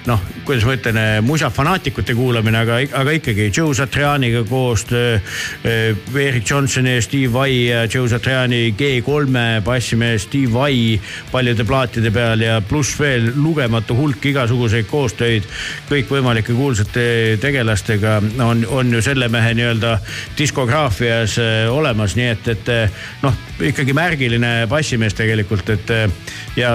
[0.06, 5.18] noh, kuidas ma ütlen, musafanaatikute kuulamine, aga, aga ikkagi Joe Satrianiga koostöö.
[5.64, 11.00] Erik Johnsoni ja Steve Vai ja Joe Satriani G3-e bassimees Steve Vai
[11.32, 15.46] paljude plaatide peal ja pluss veel lugematu hulk igasuguseid koostöid
[15.90, 19.98] kõikvõimalike kuulsate tegelastega on, on ju selle mehe nii-öelda
[20.38, 23.36] diskograafias eh, olemas, nii et, et eh, noh,
[23.70, 26.74] ikkagi märgiline bassimees tegelikult, et eh, ja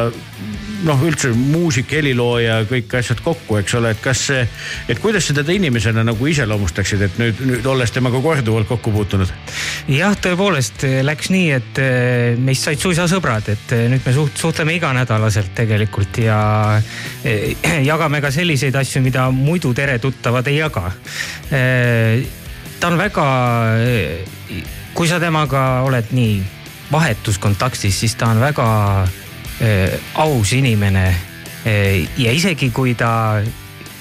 [0.83, 4.21] noh, üldse muusik, helilooja, kõik asjad kokku, eks ole, et kas,
[4.89, 9.31] et kuidas sa teda inimesena nagu iseloomustaksid, et nüüd, nüüd olles temaga korduvalt kokku puutunud?
[9.91, 14.15] jah, tõepoolest eh, läks nii, et eh, meist said suisa sõbrad, et eh, nüüd me
[14.15, 16.39] suht-, suhtleme iganädalaselt tegelikult ja
[17.91, 20.91] jagame ka selliseid asju, mida muidu tere tuttavad ei jaga.
[22.79, 23.25] ta on väga,
[24.93, 26.39] kui sa temaga oled nii
[26.91, 28.65] vahetuskontaktis, siis ta on väga
[30.19, 31.05] aus inimene
[31.63, 33.41] ja isegi kui ta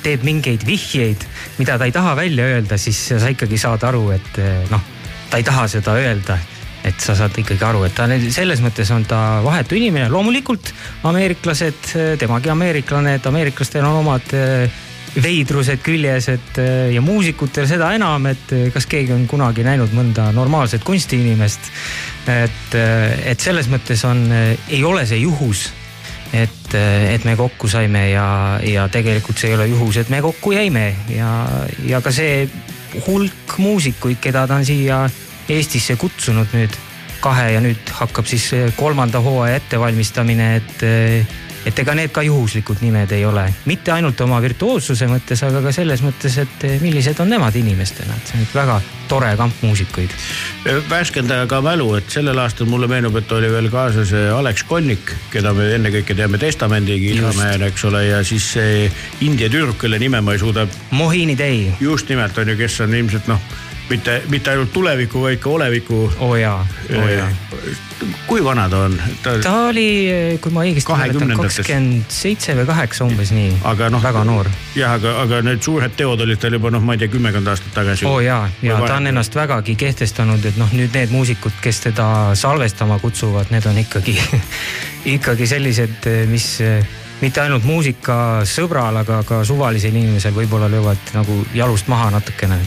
[0.02, 1.22] teeb mingeid vihjeid,
[1.60, 4.82] mida ta ei taha välja öelda, siis sa ikkagi saad aru, et eh, noh,
[5.30, 6.38] ta ei taha seda öelda
[6.82, 10.72] et sa saad ikkagi aru, et ta selles mõttes on ta vahetu inimene, loomulikult
[11.08, 14.80] ameeriklased, temagi ameeriklane, et ameeriklastel on omad eh,
[15.22, 19.94] veidrused küljes, et eh, ja muusikutel seda enam, et eh, kas keegi on kunagi näinud
[19.94, 21.70] mõnda normaalset kunstiinimest.
[22.32, 25.68] et, et selles mõttes on, ei ole see juhus
[26.32, 28.26] et, et me kokku saime ja,
[28.64, 30.92] ja tegelikult see ei ole juhus, et me kokku jäime.
[31.12, 31.32] Ja,
[31.88, 32.46] ja ka see
[33.06, 35.04] hulk muusikuid, keda ta on siia
[35.52, 36.74] Eestisse kutsunud nüüd
[37.22, 40.84] kahe ja nüüd hakkab siis kolmanda hooaja ettevalmistamine, et,
[41.66, 45.72] et ega need ka juhuslikud nimed ei ole, mitte ainult oma virtuoossuse mõttes, aga ka
[45.74, 50.10] selles mõttes, et millised on nemad inimestena, et see on väga tore kamp muusikuid.
[50.90, 55.52] värskenda ka mälu, et sellel aastal mulle meenub, et oli veel kaasas Alex Konnik, keda
[55.52, 58.86] me ennekõike teame Testamendi kiisamehena, eks ole, ja siis see
[59.20, 62.94] India tüdruk, kelle nime ma ei suuda Mohini Day, just nimelt on ju, kes on
[62.94, 63.52] ilmselt noh,
[63.92, 65.96] mitte, mitte ainult tuleviku, vaid ka oleviku.
[66.18, 66.66] oo oh jaa,
[66.96, 67.28] oo jaa.
[68.26, 68.96] kui vana ta on?
[69.22, 69.86] ta oli,
[70.40, 74.48] kui ma õigesti mäletan, kakskümmend seitse või kaheksa umbes nii, aga noh, väga noor.
[74.78, 77.76] jah, aga, aga need suured teod olid tal juba noh, ma ei tea, kümmekond aastat
[77.76, 78.08] tagasi.
[78.08, 81.84] oo oh jaa, ja ta on ennast vägagi kehtestanud, et noh, nüüd need muusikud, kes
[81.90, 84.16] teda salvestama kutsuvad, need on ikkagi,
[85.16, 86.80] ikkagi sellised, mis eh,
[87.20, 92.58] mitte ainult muusikasõbral, aga ka suvalisel inimesel võib-olla löövad nagu jalust maha natukene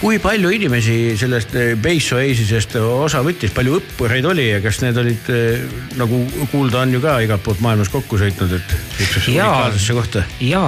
[0.00, 4.96] kui palju inimesi sellest eh, Base Oasisest osa võttis, palju õppureid oli ja kas need
[4.96, 5.66] olid eh,
[6.00, 10.24] nagu kuulda on ju ka igalt poolt maailmas kokku sõitnud, et sihukesesse unikaalsesse kohta?
[10.40, 10.62] ja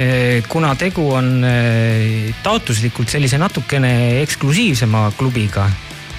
[0.00, 3.92] eh, kuna tegu on eh, taotluslikult sellise natukene
[4.22, 5.68] eksklusiivsema klubiga,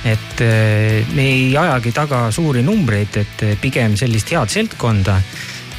[0.06, 5.18] et eh, me ei ajagi taga suuri numbreid, et eh, pigem sellist head seltkonda,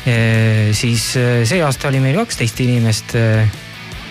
[0.01, 3.15] siis eh, see aasta oli meil kaksteist inimest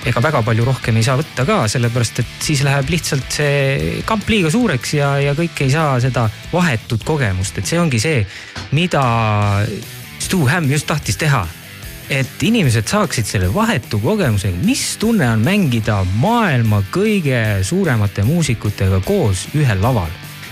[0.08, 4.28] ega väga palju rohkem ei saa võtta ka, sellepärast et siis läheb lihtsalt see kamp
[4.32, 8.24] liiga suureks ja, ja kõik ei saa seda vahetut kogemust, et see ongi see,
[8.78, 9.04] mida
[10.20, 11.45] Stu Hämm just tahtis teha.
[12.10, 19.45] Et inimesed saaksid selle vahetu kogemuse, mis tunne on mängida maailma kõige suuremate muusikutega koos
[19.54, 20.10] ühel laval.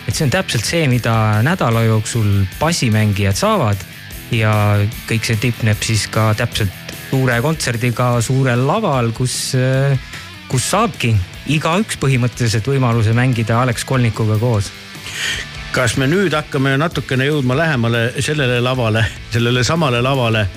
[0.07, 3.81] et see on täpselt see, mida nädala jooksul bassimängijad saavad.
[4.31, 4.53] Ja
[5.09, 9.55] kõik see tipneb siis ka täpselt suure kontserdiga suurel laval, kus,
[10.51, 11.13] kus saabki
[11.55, 14.71] igaüks põhimõtteliselt võimaluse mängida Alex Kolnikuga koos
[15.77, 20.47] kas me nüüd hakkame natukene jõudma lähemale sellele lavale, sellele samale lavale,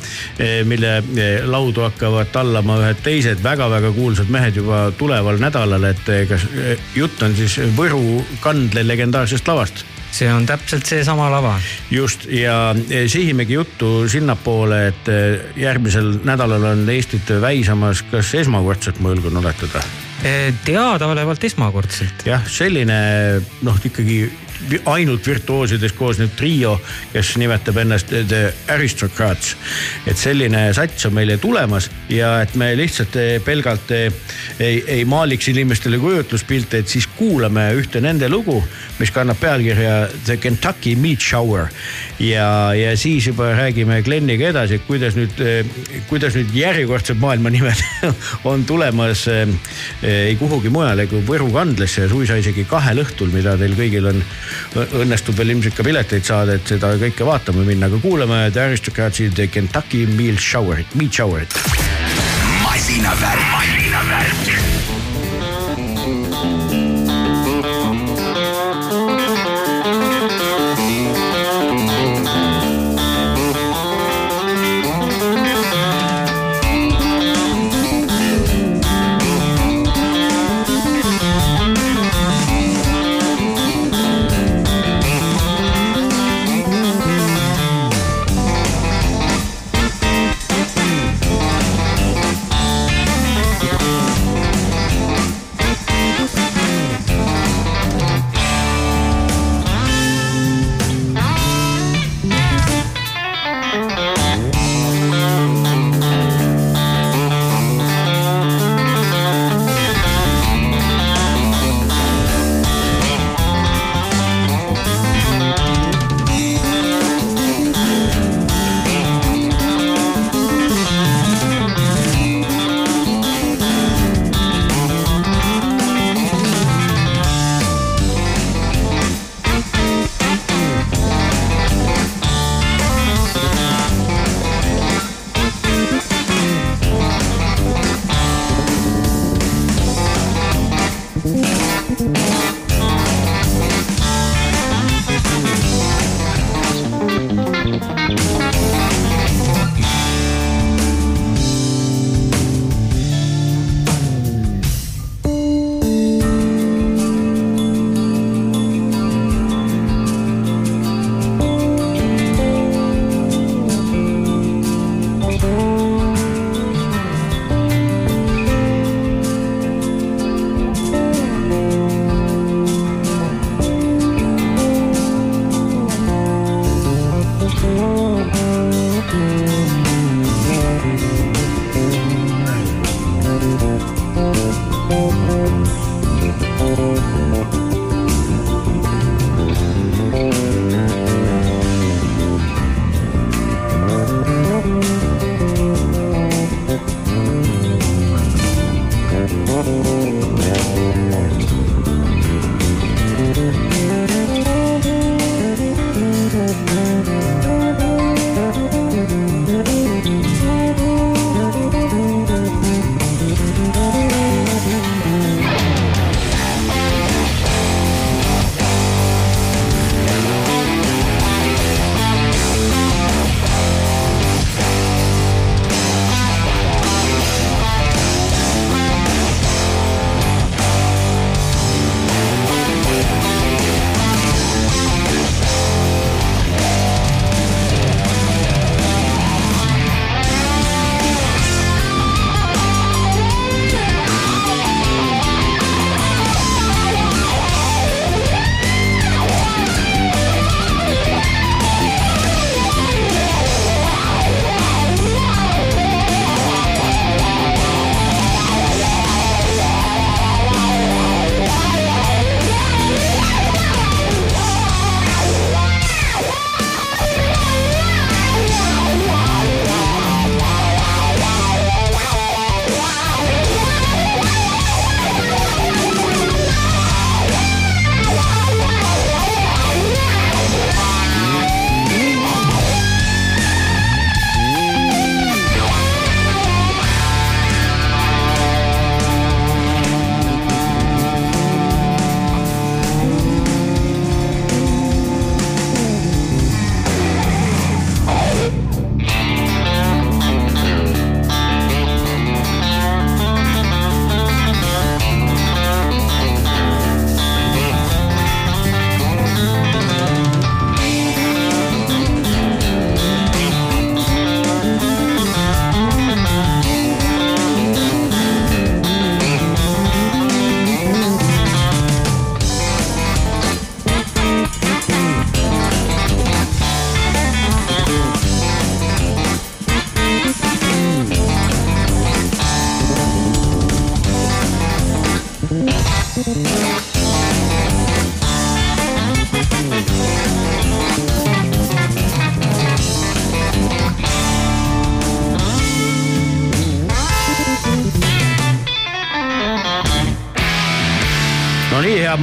[0.65, 6.25] mille eh, laudu hakkavad tallama ühed teised väga-väga kuulsad mehed juba tuleval nädalal, et eh,
[6.31, 9.85] kas eh, jutt on siis Võru kandle legendaarsest lavast?
[10.13, 11.55] See on täpselt seesama lava
[11.91, 19.01] just ja eh, sihimegi juttu sinnapoole, et eh, järgmisel nädalal on Eestit väisamas, kas esmakordselt
[19.01, 19.83] ma julgen oletada?
[20.25, 22.27] Eh, teadaolevalt esmakordselt.
[22.27, 23.01] jah, selline
[23.63, 24.25] noh, ikkagi
[24.91, 26.75] ainult virtuoosidest koosnev trio,
[27.13, 28.43] kes nimetab ennast The
[28.75, 29.57] Aristocrats.
[30.07, 34.13] et selline sats on meile tulemas ja et me lihtsalt eh, pelgalt eh,
[34.61, 38.59] ei, ei maaliks inimestele kujutluspilte, et siis kuulame ühte nende lugu,
[38.99, 41.69] mis kannab pealkirja The Kentucky Meat Shower.
[42.21, 45.41] ja, ja siis juba räägime Gleniga edasi, et kuidas nüüd,
[46.09, 47.85] kuidas nüüd järjekordsed maailma nimed
[48.51, 49.49] on tulemas eh,
[50.03, 54.23] ei kuhugi mujale kui Võru kandlesse ja suisa isegi kahel õhtul, mida teil kõigil on,
[55.01, 59.31] õnnestub veel ilmselt ka pileteid saada, et seda kõike vaatama minna, aga kuulame The Aristocratsi
[59.35, 61.55] The Kentucky Meal Showerit, Meat Showerit.
[62.65, 64.60] masinavärk, masinavärk.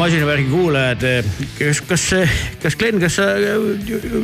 [0.07, 1.03] Masinavärgi kuulajad,
[1.57, 2.05] kas, kas,
[2.63, 3.27] kas Glen, kas sa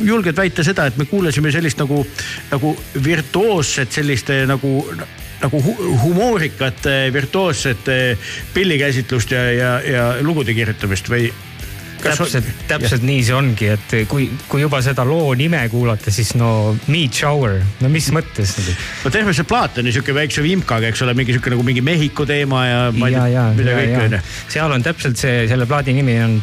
[0.04, 2.00] julged väita seda, et me kuulasime sellist nagu,
[2.52, 2.72] nagu
[3.04, 4.76] virtuoosset sellist nagu,
[5.42, 7.90] nagu hu- humoorikat, virtuoosset
[8.54, 11.28] pillikäsitlust ja, ja, ja lugude kirjutamist või?
[12.04, 16.74] täpselt, täpselt nii see ongi, et kui, kui juba seda loo nime kuulata, siis no
[16.86, 18.56] Meat Shower, no mis mõttes?
[19.04, 21.84] No terve see plaat on ju sihuke väikse vimkaga, eks ole, mingi sihuke nagu mingi
[21.84, 24.02] Mehhiko teema ja ja, ja ja, ja.
[24.04, 24.20] onju.
[24.52, 26.38] seal on täpselt see, selle plaadi nimi on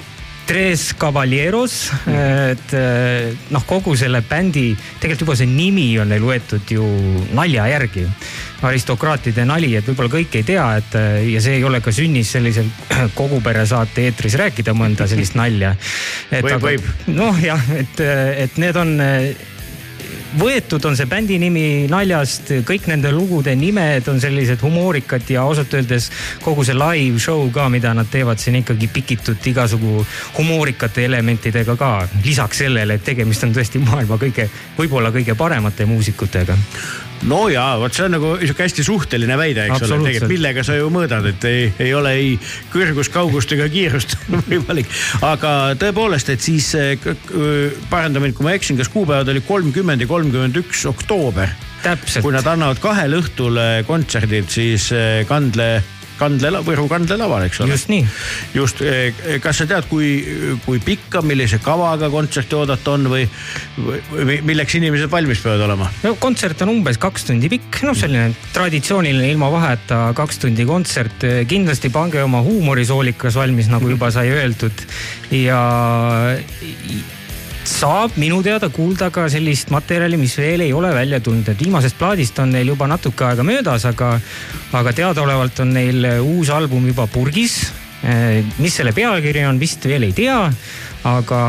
[0.51, 1.75] Tres Caballeros,
[2.11, 6.87] et eh, noh, kogu selle bändi, tegelikult juba see nimi on neil võetud ju
[7.37, 8.03] nalja järgi.
[8.61, 10.97] Aristokraatide nali, et võib-olla kõik ei tea, et
[11.31, 12.67] ja see ei ole ka sünnis sellisel
[13.19, 15.75] kogu pere saate eetris rääkida mõnda sellist nalja.
[16.31, 16.91] Võib, võib.
[17.11, 18.03] noh jah, et,
[18.45, 18.97] et need on
[20.39, 25.73] võetud on see bändi nimi naljast, kõik nende lugude nimed on sellised humoorikad ja ausalt
[25.75, 26.09] öeldes
[26.43, 30.05] kogu see live show ka, mida nad teevad, on ikkagi pikitud igasugu
[30.37, 31.91] humoorikate elementidega ka.
[32.23, 34.47] lisaks sellele, et tegemist on tõesti maailma kõige,
[34.77, 36.57] võib-olla kõige paremate muusikutega.
[37.29, 40.77] No ja vot see on nagu sihuke hästi suhteline väide, eks ole, tegelikult millega sa
[40.77, 42.31] ju mõõdad, et ei, ei ole ei
[42.73, 44.17] kõrgust, kaugust ega kiirust
[44.49, 44.89] võimalik.
[45.27, 47.09] aga tõepoolest, et siis eh,
[47.91, 51.53] paranda mind, kui ma eksin, kas kuupäevad oli kolmkümmend ja kolmkümmend üks oktoober,
[51.83, 52.33] kui.
[52.33, 55.73] nad annavad kahel õhtul eh, kontserdid siis eh, Kandle,
[56.21, 57.73] Kandle, Võru kandlelaval, eks ole.
[57.73, 58.05] just nii,
[58.55, 58.81] just,
[59.43, 60.11] kas sa tead, kui,
[60.65, 63.25] kui pikka, millise kavaga kontserti oodata on või,
[63.77, 65.89] või, või milleks inimesed valmis peavad olema?
[66.05, 71.25] no kontsert on umbes kaks tundi pikk, noh, selline traditsiooniline ilma vaheta kaks tundi kontsert.
[71.49, 74.85] kindlasti pange oma huumorisoolikas valmis, nagu juba sai öeldud
[75.41, 75.61] ja
[77.71, 81.97] saab minu teada kuulda ka sellist materjali, mis veel ei ole välja tulnud, et viimasest
[81.99, 84.13] plaadist on neil juba natuke aega möödas, aga,
[84.77, 87.61] aga teadaolevalt on neil uus album juba purgis.
[88.57, 90.37] mis selle pealkiri on, vist veel ei tea,
[91.07, 91.41] aga,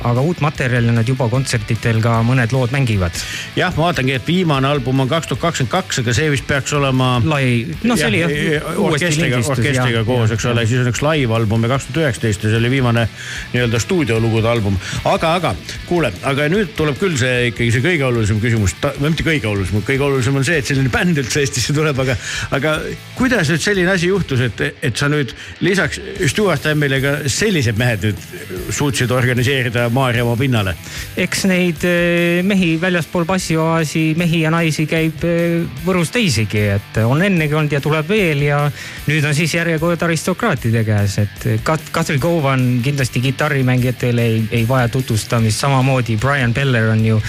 [0.00, 3.16] aga uut materjali nad juba kontsertidel ka mõned lood mängivad.
[3.56, 6.72] jah, ma vaatangi, et viimane album on kaks tuhat kakskümmend kaks, aga see vist peaks
[6.76, 7.18] olema.
[7.24, 8.70] lai, noh, see oli jah.
[8.80, 12.60] orkestriga, orkestriga koos, eks ole, siis on üks live-album ja kaks tuhat üheksateist ja see
[12.62, 13.06] oli viimane
[13.52, 14.78] nii-öelda stuudiolugude album.
[15.04, 15.54] aga, aga
[15.88, 19.84] kuule, aga nüüd tuleb küll see ikkagi see kõige olulisem küsimus, või mitte kõige olulisem,
[19.84, 22.16] kõige olulisem on see, et selline bänd üldse Eestisse tuleb, aga,
[22.56, 22.78] aga
[23.18, 26.00] kuidas nüüd selline asi juhtus, et, et sa nüüd lisaks
[26.30, 28.24] Stuart Hammile ka sellised mehed nüüd
[28.72, 30.74] suutsid organiseerida Maarjamaa pinnale?
[31.16, 37.22] eks neid eh, mehi väljaspool bassioaasi, mehi ja naisi käib eh, Võrus teisigi, et on
[37.22, 38.60] ennegi olnud ja tuleb veel ja
[39.08, 44.88] nüüd on siis järjekord aristokraatide käes, et Kat-, Katri Kovan kindlasti kitarrimängijatele ei, ei vaja
[44.88, 47.20] tutvustamist, samamoodi Brian Beller on ju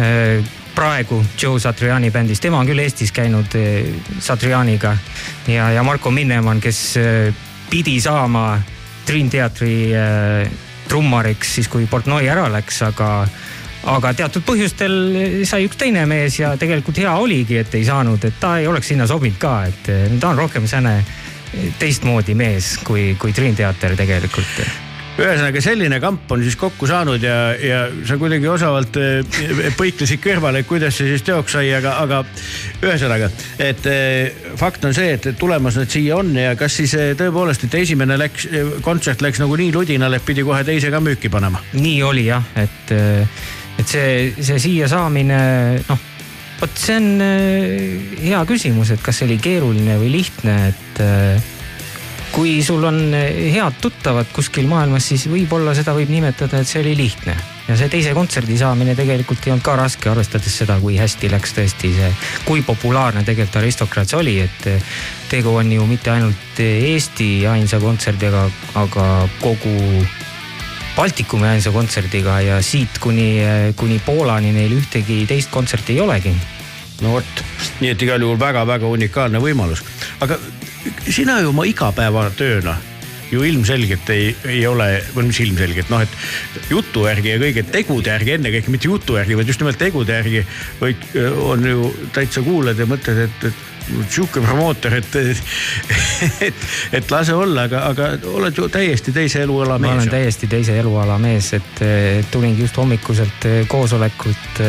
[0.00, 0.40] eh,
[0.74, 3.52] praegu Joe Satriani bändis, tema on küll Eestis käinud
[4.22, 4.96] Satrianiga
[5.50, 6.94] ja, ja Marko Minnemann, kes
[7.70, 8.60] pidi saama
[9.06, 13.10] Dream Theatri äh, trummariks siis, kui Portnoy ära läks, aga,
[13.94, 14.98] aga teatud põhjustel
[15.48, 18.92] sai üks teine mees ja tegelikult hea oligi, et ei saanud, et ta ei oleks
[18.92, 20.98] sinna sobinud ka, et ta on rohkem sääne
[21.78, 24.89] teistmoodi mees kui, kui Dream Theater tegelikult
[25.20, 30.62] ühesõnaga selline kamp on siis kokku saanud ja, ja sa kuidagi osavalt eh, põiklesid kõrvale,
[30.68, 32.22] kuidas see siis teoks sai, aga, aga
[32.80, 37.12] ühesõnaga, et eh, fakt on see, et tulemas nad siia on ja kas siis eh,
[37.18, 38.48] tõepoolest, et esimene läks,
[38.86, 41.62] kontsert läks nagu nii ludinale, et pidi kohe teise ka müüki panema?
[41.76, 42.94] nii oli jah, et,
[43.80, 45.40] et see, see siia saamine,
[45.88, 46.08] noh,
[46.60, 47.12] vot see on
[48.24, 51.58] hea küsimus, et kas see oli keeruline või lihtne, et
[52.40, 56.80] kui sul on äh, head tuttavad kuskil maailmas, siis võib-olla seda võib nimetada, et see
[56.80, 57.34] oli lihtne.
[57.68, 61.52] ja see teise kontserdi saamine tegelikult ei olnud ka raske, arvestades seda, kui hästi läks
[61.58, 62.08] tõesti see,
[62.46, 64.94] kui populaarne tegelikult Aristokraats oli, et äh,
[65.28, 68.46] tegu on ju mitte ainult Eesti ainsa kontserdiga,
[68.80, 69.06] aga
[69.42, 69.74] kogu
[70.96, 73.34] Baltikumi ainsa kontserdiga ja siit kuni,
[73.76, 76.32] kuni Poolani neil ühtegi teist kontserti ei olegi.
[77.04, 77.44] no vot,
[77.84, 79.84] nii et igal juhul väga-väga unikaalne võimalus,
[80.24, 80.40] aga
[81.08, 82.76] sina ju oma igapäevatööna
[83.30, 88.10] ju ilmselgelt ei, ei ole, või mis ilmselgelt noh, et jutu järgi ja kõige tegude
[88.10, 90.42] järgi ennekõike, mitte jutu järgi, vaid just nimelt tegude järgi
[90.80, 91.04] võid,
[91.46, 93.66] on ju täitsa kuulad ja mõtled, et, et
[94.10, 95.16] sihuke promootor, et,
[96.48, 96.66] et,
[96.98, 100.12] et lase olla, aga, aga oled ju täiesti teise eluala ma olen mees.
[100.12, 101.82] täiesti teise eluala mees, et
[102.34, 104.62] tulingi just hommikuselt koosolekult,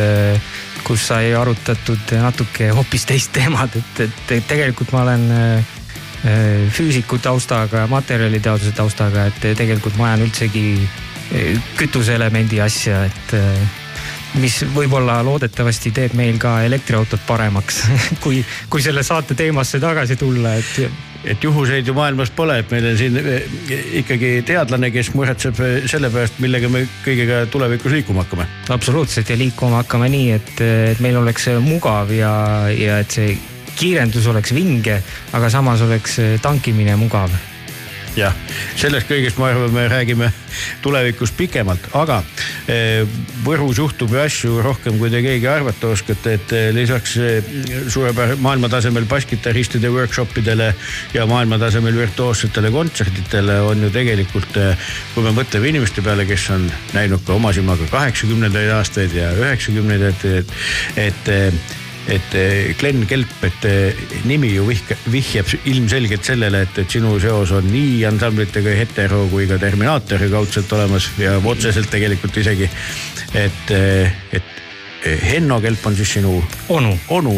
[0.85, 5.29] kus sai arutatud natuke hoopis teist teemat, et, et tegelikult ma olen
[6.69, 13.79] füüsiku taustaga, materjaliteaduse taustaga, et tegelikult ma ajan üldsegi äh, kütuseelemendi asja, et äh,
[14.41, 17.83] mis võib-olla loodetavasti teeb meil ka elektriautot paremaks,
[18.23, 22.87] kui, kui selle saate teemasse tagasi tulla, et et juhuseid ju maailmas pole, et meil
[22.89, 23.17] on siin
[23.99, 25.59] ikkagi teadlane, kes muretseb
[25.89, 28.47] selle pärast, millega me kõigega tulevikus liikuma hakkame.
[28.73, 32.33] absoluutselt ja liikuma hakkame nii, et, et meil oleks mugav ja,
[32.73, 33.37] ja et see
[33.79, 35.01] kiirendus oleks vinge,
[35.33, 37.31] aga samas oleks tankimine mugav.
[38.11, 38.35] Jah,
[38.75, 40.27] sellest kõigest ma arvan, me räägime
[40.83, 42.17] tulevikus pikemalt, aga
[42.67, 43.07] eh,
[43.45, 47.51] Võrus juhtub ju asju rohkem, kui te keegi arvata oskate, et eh, lisaks eh,
[47.87, 50.73] suurepärase maailmatasemel basskitarristide workshop idele
[51.15, 54.59] ja maailmatasemel virtuoossetele kontsertidele on ju tegelikult,
[55.13, 60.27] kui me mõtleme inimeste peale, kes on näinud ka oma silmaga kaheksakümnendaid aastaid ja üheksakümnendaid,
[60.41, 60.57] et,
[60.99, 61.31] et,
[62.11, 67.15] et eh, Glen Kelp, et eh, nimi ju vihka, vihjab ilmselgelt sellele, et, et sinu
[67.23, 72.69] seos on nii ansamblitega Hetero kui ka Terminaatori kaudselt olemas ja otseselt tegelikult isegi.
[73.35, 74.57] et, et
[75.01, 76.35] Henno Kelp on siis sinu
[76.69, 77.33] onu, onu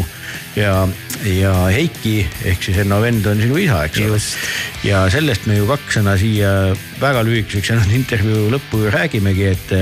[0.56, 0.86] ja,
[1.24, 4.18] ja Heiki ehk siis Henno vend on sinu isa, eks ole
[4.84, 6.50] ja sellest me ju kaks sõna siia
[7.00, 9.72] väga lühikeseks jäänud intervjuu lõppu räägimegi, et,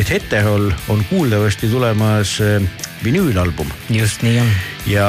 [0.00, 4.56] et Heterol on kuuldavasti tulemas eh, vinüülalbum just nii on.
[4.86, 5.08] ja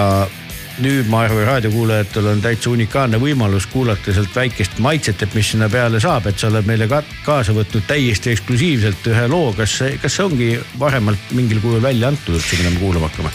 [0.79, 5.67] nüüd ma arvan, raadiokuulajatel on täitsa unikaalne võimalus kuulata sealt väikest maitset, et mis sinna
[5.71, 9.97] peale saab, et sa oled meile ka kaasa võtnud täiesti eksklusiivselt ühe loo, kas see,
[10.01, 13.33] kas see ongi varemalt mingil kujul välja antud üldse, mida me kuulama hakkame?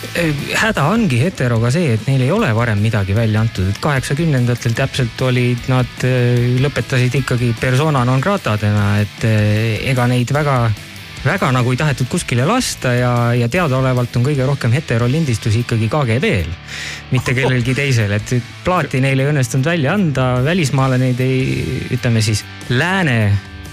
[0.63, 5.27] häda ongi heteroga see, et neil ei ole varem midagi välja antud, et kaheksakümnendatel täpselt
[5.29, 6.09] olid nad,
[6.65, 10.59] lõpetasid ikkagi persona non gratadena, et eh, ega neid väga
[11.25, 16.53] väga nagu ei tahetud kuskile lasta ja, ja teadaolevalt on kõige rohkem heterolindistusi ikkagi KGB-l,
[17.15, 22.45] mitte kellelgi teisel, et plaati neil ei õnnestunud välja anda, välismaale neid ei, ütleme siis
[22.69, 23.33] lääne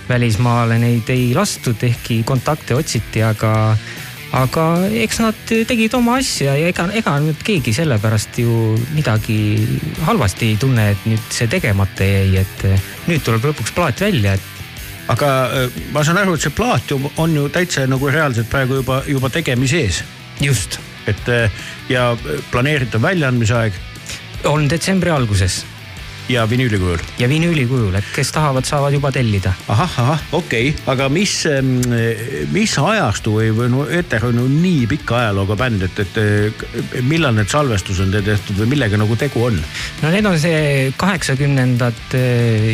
[0.10, 3.52] välismaale neid ei lastud, ehkki kontakte otsiti, aga
[4.32, 4.66] aga
[5.04, 9.38] eks nad tegid oma asja ja ega, ega nüüd keegi sellepärast ju midagi
[10.08, 12.66] halvasti ei tunne, et nüüd see tegemata jäi, et
[13.10, 14.61] nüüd tuleb lõpuks plaat välja, et
[15.12, 18.82] aga äh, ma saan aru, et see plaat ju on ju täitsa nagu reaalselt praegu
[18.82, 20.04] juba, juba tegemise ees.
[20.42, 21.52] just, et äh,
[21.90, 22.12] ja
[22.52, 23.82] planeeritav väljaandmise aeg
[24.50, 25.62] on detsembri alguses
[26.32, 27.04] ja vinüüli kujul.
[27.20, 29.54] ja vinüüli kujul, et kes tahavad, saavad juba tellida.
[29.68, 31.36] ahah, ahah, okei okay., aga mis,
[32.52, 37.36] mis ajastu või, või no Eter on ju nii pika ajalooga bänd, et, et millal
[37.36, 39.60] need salvestused on tehtud või millega nagu tegu on?
[40.02, 42.18] no need on see kaheksakümnendad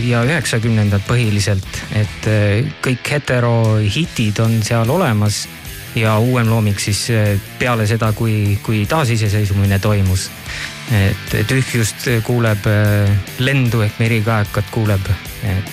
[0.08, 5.46] ja üheksakümnendad põhiliselt, et eh, kõik hetero hitid on seal olemas
[5.98, 10.30] ja uuem looming siis eh, peale seda, kui, kui taasiseseisvumine toimus.
[10.92, 12.68] Et tühjust kuuleb,
[13.44, 15.10] lendu ehk merikaekat kuuleb.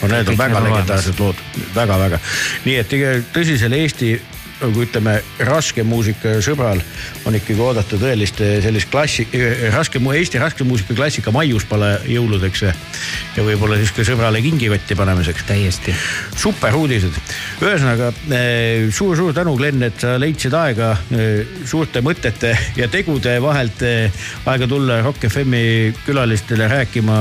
[0.03, 2.19] no need on väga legendaarsed lood väga,, väga-väga.
[2.65, 4.15] nii et tegelikult tõsisel Eesti
[4.65, 6.83] nagu ütleme, raske muusika sõbral
[7.29, 9.27] on ikkagi oodata tõelist eh, sellist klassi,
[9.75, 12.65] raske, Eesti raske muusika klassika maiuspala jõuludeks
[13.37, 15.45] ja võib-olla siis ka sõbrale kingikotti panemiseks.
[15.49, 15.95] täiesti.
[16.37, 17.17] super uudised,
[17.63, 23.83] ühesõnaga eh, suur-suur tänu, Glen, et sa leidsid aega eh, suurte mõtete ja tegude vahelt
[23.83, 27.21] eh, aega tulla Rock FM-i külalistele rääkima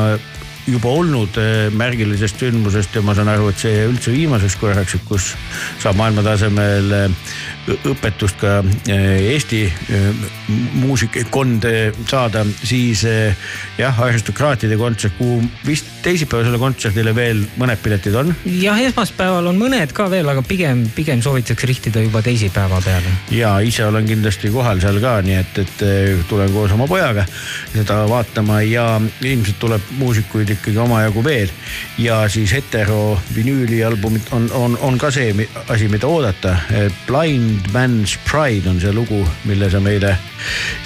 [0.67, 5.33] juba olnud eh, märgilisest sündmusest ja ma saan aru, et see üldse viimaseks korraks, kus
[5.81, 7.33] saab maailmatasemel eh,
[7.91, 8.59] õpetust ka
[8.91, 9.65] eh, Eesti
[10.53, 13.35] eh, muusikakond eh, saada, siis eh,
[13.77, 19.93] jah, aristokraatide kontsert, kuhu vist teisipäevasele kontserdile veel mõned piletid on jah, esmaspäeval on mõned
[19.95, 23.13] ka veel, aga pigem, pigem soovitaks rihtida juba teisipäeva peale.
[23.31, 27.25] ja ise olen kindlasti kohal seal ka, nii et, et eh, tulen koos oma pojaga
[27.73, 28.87] seda vaatama ja
[29.21, 31.53] ilmselt tuleb muusikuid ikkagi omajagu veel.
[31.97, 35.31] ja siis hetero vinüülialbumid on, on, on ka see
[35.67, 36.57] asi, mida oodata.
[37.07, 40.17] Blind Man's Pride on see lugu, mille sa meile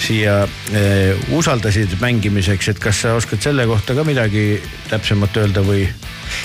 [0.02, 0.40] siia
[0.72, 5.86] eh, usaldasid mängimiseks, et kas sa oskad selle kohta ka midagi täpsemat öelda või?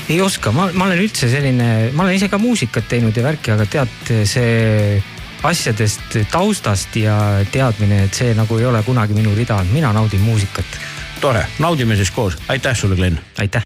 [0.10, 3.54] ei oska, ma, ma olen üldse selline, ma olen ise ka muusikat teinud ja värki,
[3.56, 5.02] aga tead, see
[5.44, 7.18] asjadest taustast ja
[7.52, 10.80] teadmine, et see nagu ei ole kunagi minu rida olnud, mina naudin muusikat.
[11.22, 13.20] tore, naudime siis koos, aitäh sulle, Glen.
[13.38, 13.62] aitäh.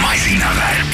[0.00, 0.91] masinavärk.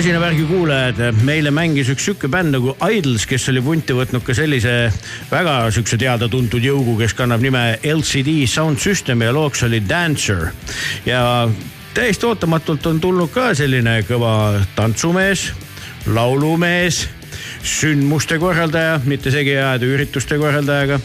[0.00, 4.72] masinavärgi kuulajad, meile mängis üks sihuke bänd nagu Idols, kes oli punti võtnud ka sellise
[5.28, 10.54] väga sihukese teada-tuntud jõugu, kes kannab nime LCD Sound System ja looks oli Dancer.
[11.04, 11.20] Ja
[11.92, 14.32] täiesti ootamatult on tulnud ka selline kõva
[14.78, 15.50] tantsumees,
[16.08, 17.02] laulumees
[17.60, 20.96] sündmuste korraldaja, mitte segi ajada ürituste korraldajaga,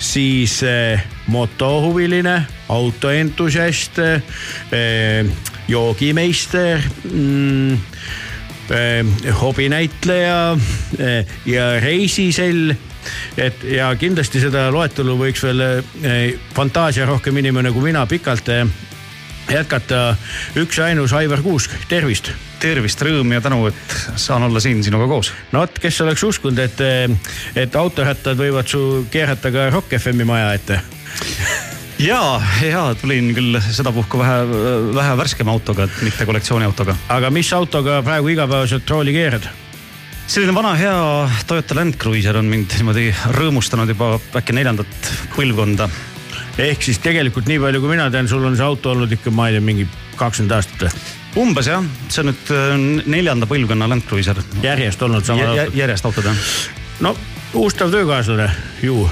[0.00, 2.38] siis eh, motohuviline,
[2.72, 4.40] autoentusiast eh,,
[4.72, 6.80] eh joogimeister
[7.12, 7.76] mm,,
[8.68, 10.56] Eh, hobinäitleja
[10.98, 12.74] eh, ja reisisell
[13.40, 18.50] et ja kindlasti seda loetelu võiks veel eh, fantaasiarohkem inimene kui mina pikalt
[19.48, 20.02] jätkata
[20.60, 22.28] üksainus Aivar Kuusk, tervist.
[22.60, 25.32] tervist, rõõm ja tänu, et saan olla siin sinuga koos.
[25.52, 26.84] no vot, kes oleks uskunud, et,
[27.56, 30.82] et autorattad võivad su keerata ka Rock FM-i maja ette
[31.98, 34.42] ja, ja tulin küll sedapuhku vähe,
[34.94, 36.96] vähe värskema autoga, et mitte kollektsiooniautoga.
[37.08, 39.48] aga mis autoga praegu igapäevaselt rooli keerad?
[40.28, 40.96] selline vana hea
[41.48, 45.88] Toyota Land Cruiser on mind niimoodi rõõmustanud juba äkki neljandat põlvkonda.
[46.58, 49.48] ehk siis tegelikult nii palju, kui mina tean, sul on see auto olnud ikka, ma
[49.48, 49.88] ei tea, mingi
[50.18, 51.06] kakskümmend aastat või?
[51.38, 52.76] umbes jah, see on nüüd äh,
[53.08, 54.38] neljanda põlvkonna Land Cruiser.
[54.62, 55.78] järjest olnud sama ja, auto?
[55.78, 56.46] järjest autod jah.
[57.06, 57.16] no
[57.58, 58.50] ustav töökaaslane
[58.84, 59.08] ju.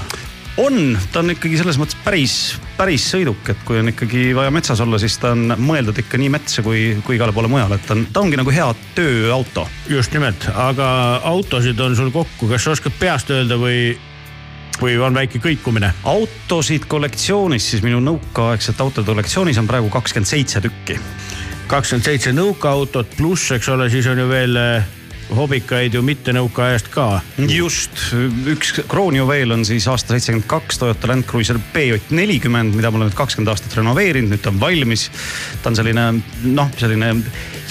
[0.61, 2.37] on, ta on ikkagi selles mõttes päris,
[2.77, 6.29] päris sõiduk, et kui on ikkagi vaja metsas olla, siis ta on mõeldud ikka nii
[6.33, 8.67] metsa kui, kui igale poole mujale, et ta on, ta ongi nagu hea
[8.97, 9.67] tööauto.
[9.89, 10.89] just nimelt, aga
[11.29, 13.97] autosid on sul kokku, kas sa oskad peast öelda või,
[14.81, 15.93] või on väike kõikumine?
[16.05, 20.99] autosid kollektsioonis, siis minu nõukaaegsete autode kollektsioonis on praegu kakskümmend seitse tükki
[21.67, 24.96] kakskümmend seitse nõukaautot pluss, eks ole, siis on ju veel eh,
[25.35, 27.07] hobikaid ju mitte nõukaajast ka.
[27.51, 27.99] just,
[28.47, 33.11] üks kroonjuveel on siis aasta seitsekümmend kaks Toyota Land Cruiser PJ nelikümmend, mida ma olen
[33.11, 35.07] nüüd kakskümmend aastat renoveerinud, nüüd ta on valmis.
[35.63, 36.07] ta on selline
[36.45, 37.13] noh, selline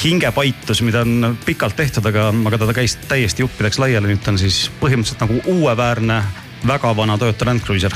[0.03, 4.43] hingepaitus, mida on pikalt tehtud, aga, aga ta käis täiesti juppideks laiali, nüüd ta on
[4.43, 6.21] siis põhimõtteliselt nagu uueväärne
[6.67, 7.95] väga vana Toyota Land Cruiser.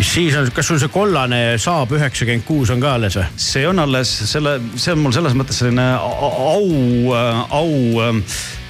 [0.00, 3.26] siis on, kas sul see kollane Saab üheksakümmend kuus on ka alles või?
[3.36, 7.14] see on alles selle, see on mul selles mõttes selline au,
[7.54, 7.72] au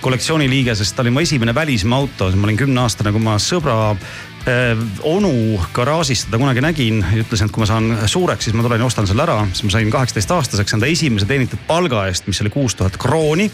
[0.05, 3.77] kollektsiooni liige, sest ta oli mu esimene välismaa auto, ma olin kümneaastane, kui ma sõbra
[3.95, 5.33] äh, onu
[5.77, 9.09] garaažis seda kunagi nägin ütlesin, et kui ma saan suureks, siis ma tulen ja ostan
[9.09, 9.39] selle ära.
[9.53, 13.49] siis ma sain kaheksateist aastaseks enda esimese teenitud palga eest, mis oli kuus tuhat krooni.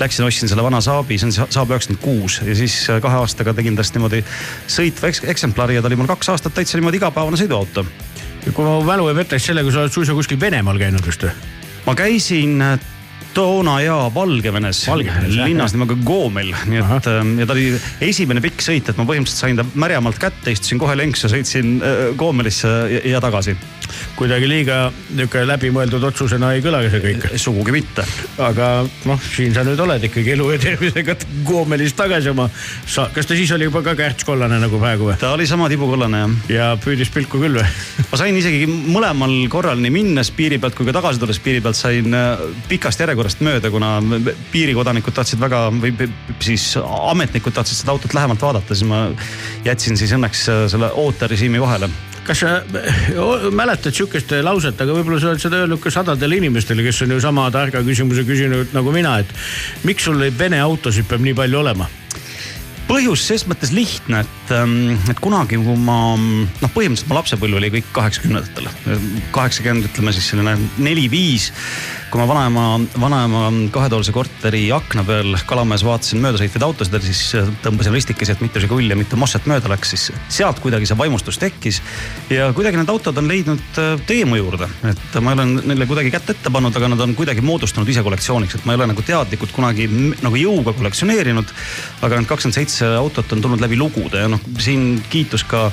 [0.00, 3.54] Läksin, ostsin selle vana Saabi, see on Saab üheksakümmend kuus ja siis äh, kahe aastaga
[3.54, 4.24] tegin tast niimoodi
[4.66, 7.86] sõitva eks eksemplari ja ta oli mul kaks aastat täitsa niimoodi igapäevane sõiduauto.
[8.50, 11.36] kui mu mälu ei peta, siis sellega sa oled suisa kuskil Venemaal käinud vist või?
[11.86, 12.90] ma käisin äh,
[13.34, 17.70] toona ja Valgevenes, Valgevenes, linnas nimega Gomel, nii et ähm, ja ta oli
[18.04, 21.78] esimene pikk sõit, et ma põhimõtteliselt sain ta märjamalt kätte, istusin kohe lenks ja sõitsin
[21.80, 23.56] äh, Gomelisse ja, ja tagasi.
[24.16, 24.78] Kuidagi liiga
[25.12, 27.26] niisugune läbimõeldud otsusena ei kõlagi see kõik.
[27.40, 28.04] sugugi mitte.
[28.42, 28.68] aga
[29.08, 31.16] noh, siin sa nüüd oled ikkagi elu ja tervisega
[31.48, 32.48] Goomelis tagasi oma.
[32.86, 35.16] sa, kas ta siis oli juba ka kärtskollane nagu praegu või?
[35.20, 36.36] ta oli sama tibukollane jah.
[36.52, 37.66] ja püüdis pilku küll või?
[38.10, 41.78] ma sain isegi mõlemal korral nii minnes piiri pealt kui ka tagasi tulles piiri pealt
[41.78, 43.96] sain äh, pikast järjekorrast mööda, kuna
[44.52, 45.94] piirikodanikud tahtsid väga või
[46.42, 49.04] siis ametnikud tahtsid seda autot lähemalt vaadata, siis ma
[49.66, 51.90] jätsin siis õnneks äh, selle ooterežiimi vahele
[52.26, 52.50] kas sa
[53.50, 57.22] mäletad sihukest lauset, aga võib-olla sa oled seda öelnud ka sadadele inimestele, kes on ju
[57.22, 59.34] sama targa küsimuse küsinud nagu mina, et
[59.88, 61.90] miks sul neid Vene autosid peab nii palju olema?
[62.92, 67.70] põhjus ses mõttes lihtne, et, ähm, et kunagi, kui ma noh, põhimõtteliselt mu lapsepõlv oli
[67.78, 68.68] kõik kaheksakümnendatel,
[69.32, 71.50] kaheksakümmend, ütleme siis selline neli-viis.
[72.12, 72.62] Kui ma vanaema,
[73.00, 73.42] vanaema
[73.72, 77.22] kahetoalise korteri akna peal Kalamäes vaatasin möödasõitvaid autosid, siis
[77.64, 81.40] tõmbasin ristikesi, et mitu Žiguli ja mitu Mosset mööda läks, siis sealt kuidagi see vaimustus
[81.40, 81.80] tekkis.
[82.28, 85.86] ja kuidagi need autod on leidnud äh, teie mu juurde, et ma ei ole neile
[85.88, 88.90] kuidagi kätt ette pannud, aga nad on kuidagi moodustanud ise kollektsiooniks, et ma ei ole
[88.92, 89.88] nagu teadlikult kunagi
[90.20, 91.56] nagu jõuga kollektsioneerinud.
[92.02, 95.64] aga need kakskümmend seitse autot on tulnud läbi lugude ja noh, siin kiitus ka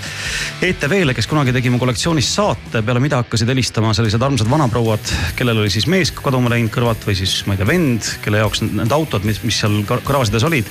[0.63, 5.65] ETV-le, kes kunagi tegi mu kollektsioonist saate, peale mida hakkasid helistama sellised armsad vanaprouad, kellel
[5.65, 8.91] oli siis mees kaduma läinud kõrvalt või siis ma ei tea, vend, kelle jaoks need,
[8.93, 10.69] autod, mis, mis seal gar- garaažides olid,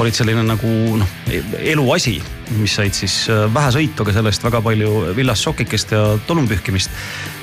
[0.00, 1.14] olid selline nagu noh,
[1.58, 2.18] eluasi,
[2.58, 6.92] mis said siis äh, vähe sõitu, aga selle eest väga palju villast sokikest ja tolmpühkimist.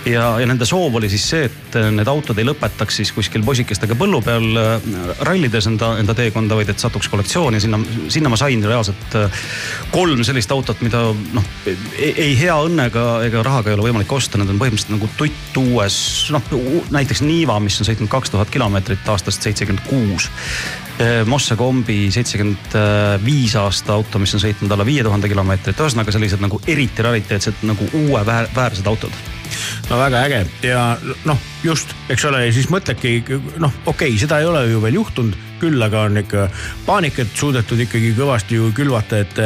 [0.09, 3.45] ja, ja nende soov oli siis see, et äh, need autod ei lõpetaks siis kuskil
[3.45, 4.89] poisikestega põllu peal äh,
[5.27, 7.81] rallides enda, enda teekonda, vaid et satuks kollektsiooni ja sinna,
[8.13, 9.17] sinna ma sain reaalselt
[9.93, 11.49] kolm sellist autot, mida noh,
[11.97, 15.97] ei, hea õnnega ega rahaga ei ole võimalik osta, need on põhimõtteliselt nagu tutt uues,
[16.33, 16.53] noh
[16.93, 20.29] näiteks Niiva, mis on sõitnud kaks tuhat kilomeetrit aastast seitsekümmend kuus.
[21.27, 22.75] Mosse kombi seitsekümmend
[23.25, 27.65] viis aasta auto, mis on sõitnud alla viie tuhande kilomeetrit, ühesõnaga sellised nagu eriti rariteetsed
[27.67, 29.17] nagu uueväärsed autod.
[29.89, 30.45] No väga äge.
[30.65, 30.85] Ja
[31.27, 33.17] noh, just, eks ole, ja siis mõtledki
[33.61, 36.47] noh, okei okay,, seda ei ole ju veel juhtunud, küll aga on ikka
[36.85, 39.39] paanikat suudetud ikkagi kõvasti ju külvata, et,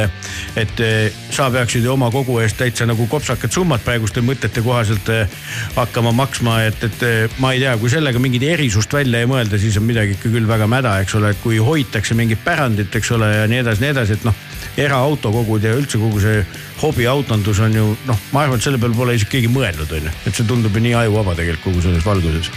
[0.60, 0.82] et
[1.30, 5.40] sa peaksid ju oma kogu eest täitsa nagu kopsakad summad praeguste mõtete kohaselt eh,
[5.76, 9.78] hakkama maksma, et, et ma ei tea, kui sellega mingit erisust välja ei mõelda, siis
[9.80, 13.30] on midagi ikka küll väga mäda, eks ole, et kui hoitakse mingit pärandit, eks ole,
[13.40, 14.36] ja nii edasi, nii edasi, et noh,
[14.80, 16.42] eraautokogud ja üldse kogu see
[16.80, 20.16] hobiautondus on ju noh, ma arvan, et selle peale pole isegi keegi mõelnud, on ju,
[20.26, 22.52] et see tundub ju nii ajuvaba tegelikult kogu selles valguses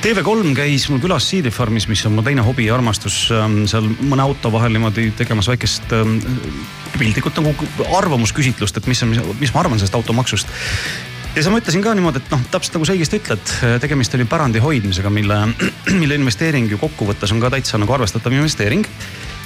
[0.00, 4.24] TV3 käis mul külas Seedri farmis, mis on mu teine hobi ja armastus, seal mõne
[4.24, 6.14] auto vahel niimoodi tegemas väikest ähm,
[6.94, 7.68] piltlikult nagu
[7.98, 9.12] arvamusküsitlust, et mis on,
[9.42, 10.54] mis ma arvan sellest automaksust.
[11.34, 13.52] Ja siis ma ütlesin ka niimoodi, et noh, täpselt nagu sa õigesti ütled,
[13.84, 15.42] tegemist oli pärandi hoidmisega, mille,
[16.00, 18.88] mille investeering ju kokkuvõttes on ka täitsa nagu arvestatav investeering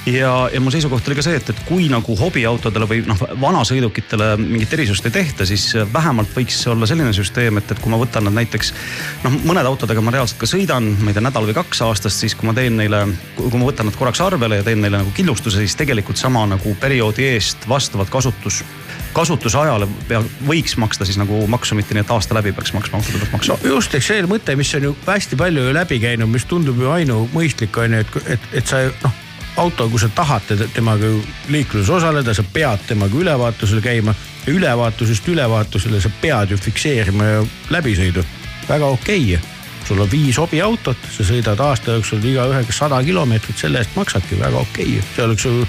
[0.07, 4.35] ja, ja mu seisukoht oli ka see, et, et kui nagu hobiautodele või noh, vanasõidukitele
[4.41, 8.27] mingit erisust ei tehta, siis vähemalt võiks olla selline süsteem, et, et kui ma võtan
[8.29, 8.73] nad näiteks
[9.25, 12.37] noh, mõnede autodega ma reaalselt ka sõidan, ma ei tea, nädal või kaks aastas, siis
[12.39, 13.07] kui ma teen neile,
[13.39, 16.77] kui ma võtan nad korraks arvele ja teen neile nagu kindlustuse, siis tegelikult sama nagu
[16.81, 18.63] perioodi eest vastavat kasutus
[19.15, 19.87] kasutusajale
[20.43, 23.55] võiks maksta siis nagu maksu, mitte nii, et aasta läbi peaks maksma autode pealt maksu.
[23.55, 26.83] no just, eks see mõte, mis on ju hästi palju ju läbi käinud, mis tundub
[26.83, 29.24] ju ainumõistlik on ju, et, et, et sa noh
[29.57, 31.11] auto, kui sa tahad temaga
[31.49, 34.15] liikluses osaleda, sa pead temaga ülevaatusel käima
[34.47, 37.25] ülevaatusest ülevaatusele sa pead ju fikseerima
[37.71, 38.25] läbisõidu.
[38.69, 39.49] väga okei okay.
[39.85, 44.59] sul on viis hobiautot, sa sõidad aasta jooksul igaühega sada kilomeetrit, selle eest maksadki väga
[44.59, 45.09] okei okay..
[45.15, 45.67] see oleks ju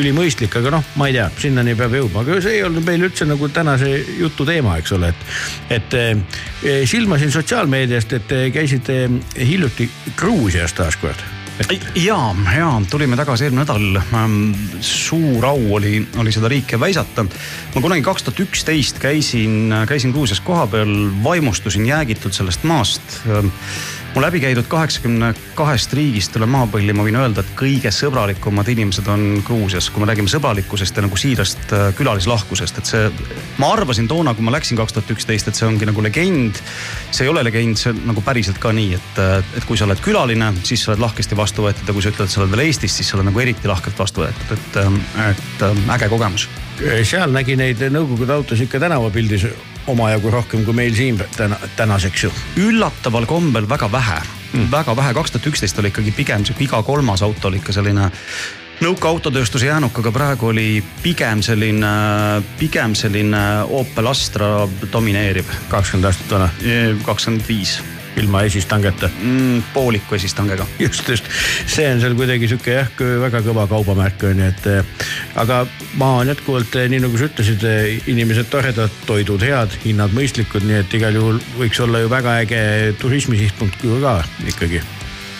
[0.00, 3.28] ülimõistlik, aga noh, ma ei tea, sinnani peab jõudma, aga see ei olnud meil üldse
[3.28, 9.88] nagu tänase jutu teema, eks ole, et, et eh, silmasin sotsiaalmeediast, et te käisite hiljuti
[10.16, 11.33] Gruusias taaskord
[11.94, 14.00] ja, ja tulime tagasi eelmine nädal.
[14.80, 17.24] suur au oli, oli seda riike väisata.
[17.74, 23.20] ma kunagi kaks tuhat üksteist käisin, käisin Gruusias kohapeal, vaimustusin jäägitult sellest maast
[24.14, 29.08] mu läbi käidud kaheksakümne kahest riigist üle maapõlli, ma võin öelda, et kõige sõbralikumad inimesed
[29.10, 33.08] on Gruusias, kui me räägime sõbralikkusest ja nagu siirast äh, külalislahkusest, et see.
[33.58, 36.62] ma arvasin toona, kui ma läksin kaks tuhat üksteist, et see ongi nagu legend.
[37.10, 39.88] see ei ole legend, see on nagu päriselt ka nii, et, äh, et kui sa
[39.88, 42.54] oled külaline, siis sa oled lahkesti vastu võetud ja kui sa ütled, et sa oled
[42.54, 45.68] veel Eestis, siis sa oled nagu eriti lahkelt vastu võetud, et, äh, et
[45.98, 46.48] äge kogemus.
[47.02, 49.50] seal nägi neid Nõukogude autosid ikka tänavapildis
[49.86, 52.32] omajagu rohkem kui meil siin täna, tänaseks ju.
[52.56, 54.20] üllataval kombel väga vähe
[54.52, 57.72] mm., väga vähe, kaks tuhat üksteist oli ikkagi pigem sihuke iga kolmas auto oli ikka
[57.72, 58.10] selline
[58.82, 61.90] nõukaautotööstuse jäänuk, aga praegu oli pigem selline,
[62.58, 65.46] pigem selline Opel Astra domineeriv.
[65.68, 66.48] kakskümmend aastat vana.
[67.04, 67.78] kakskümmend viis
[68.20, 69.62] ilma esistangeta mm,.
[69.74, 70.66] pooliku esistangega.
[70.84, 71.28] just, just,
[71.66, 72.90] see on seal kuidagi sihuke jah,
[73.24, 75.06] väga kõva kaubamärk on ju, et eh,
[75.40, 75.62] aga
[76.00, 80.66] maa on jätkuvalt eh, nii nagu sa ütlesid, eh, inimesed toredad, toidud head, hinnad mõistlikud,
[80.66, 82.60] nii et igal juhul võiks olla ju väga äge
[83.02, 84.18] turismisihtpunkt ka
[84.48, 84.82] ikkagi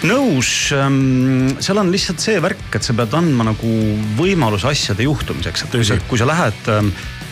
[0.04, 3.70] nõus, ähm, seal on lihtsalt see värk, et sa pead andma nagu
[4.18, 6.90] võimaluse asjade juhtumiseks, et kui sa, kui sa lähed ähm,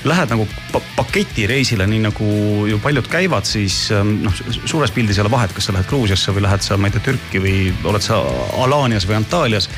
[0.09, 2.29] lähed nagu pa paketireisile, nii nagu
[2.69, 6.35] ju paljud käivad, siis ähm, noh, suures pildis ei ole vahet, kas sa lähed Gruusiasse
[6.35, 7.59] või lähed sa, ma ei tea, Türki või
[7.89, 8.23] oled sa
[8.63, 9.69] Alaanias või Antaalias.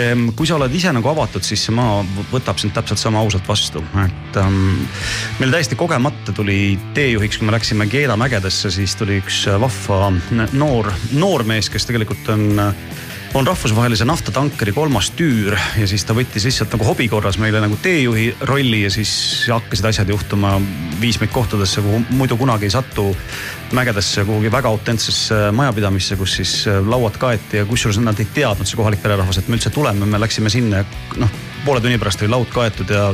[0.00, 2.00] Ehm, kui sa oled ise nagu avatud, siis see maa
[2.32, 4.86] võtab sind täpselt sama ausalt vastu, et ähm,
[5.40, 10.08] meil täiesti kogemata tuli teejuhiks, kui me läksime Keela mägedesse, siis tuli üks vahva
[10.56, 12.64] noor, noormees, kes tegelikult on
[13.34, 17.78] on rahvusvahelise naftatankeri kolmas tüür ja siis ta võttis lihtsalt nagu hobi korras meile nagu
[17.80, 19.12] teejuhi rolli ja siis
[19.48, 20.58] hakkasid asjad juhtuma.
[21.00, 23.16] viis meid kohtadesse, kuhu muidu kunagi ei satu
[23.72, 26.52] mägedesse kuhugi väga autentsesse majapidamisse, kus siis
[26.86, 30.20] lauad kaeti ja kusjuures nad ei teadnud, see kohalik pererahvas, et me üldse tuleme, me
[30.20, 30.84] läksime sinna ja
[31.16, 33.10] noh, poole tunni pärast oli laud kaetud ja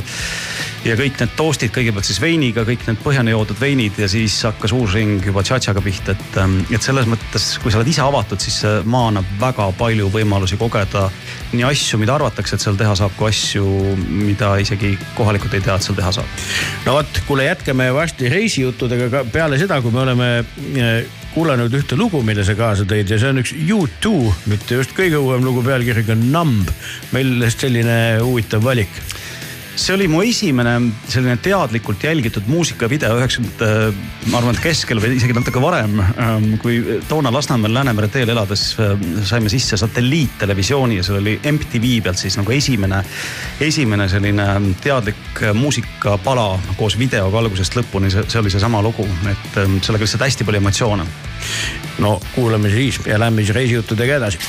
[0.87, 4.71] ja kõik need toastid kõigepealt siis veiniga, kõik need põhjani joodud veinid ja siis hakkas
[4.75, 8.39] uus ring juba tšatšaga pihta, et, ähm, et selles mõttes, kui sa oled ise avatud,
[8.39, 11.09] siis see maa annab väga palju võimalusi kogeda
[11.51, 13.65] nii asju, mida arvatakse, et seal teha saab, kui asju,
[14.07, 16.43] mida isegi kohalikud ei tea, et seal teha saab.
[16.87, 21.97] no vot, kuule, jätkame varsti reisijuttudega ka peale seda, kui me oleme äh, kuulanud ühte
[21.99, 24.13] lugu, mille sa kaasa tõid ja see on üks U2,
[24.49, 26.69] mitte just kõige uuem lugu pealkirjaga Numb.
[27.13, 29.01] millest selline huvitav valik?
[29.75, 30.75] See oli mu esimene
[31.07, 33.93] selline teadlikult jälgitud muusikavideo üheksakümnendate,
[34.31, 35.99] ma arvan, et keskel või isegi natuke varem.
[36.61, 38.63] kui toona Lasnamäel Läänemere teel elades
[39.29, 43.03] saime sisse satelliittelevisiooni ja seal oli MTV pealt siis nagu esimene,
[43.61, 44.47] esimene selline
[44.81, 50.63] teadlik muusikapala koos videoga algusest lõpuni, see, oli seesama lugu, et sellega lihtsalt hästi palju
[50.63, 51.07] emotsioone.
[51.99, 54.39] no kuulame siis ja lähme siis reisijuttudega edasi.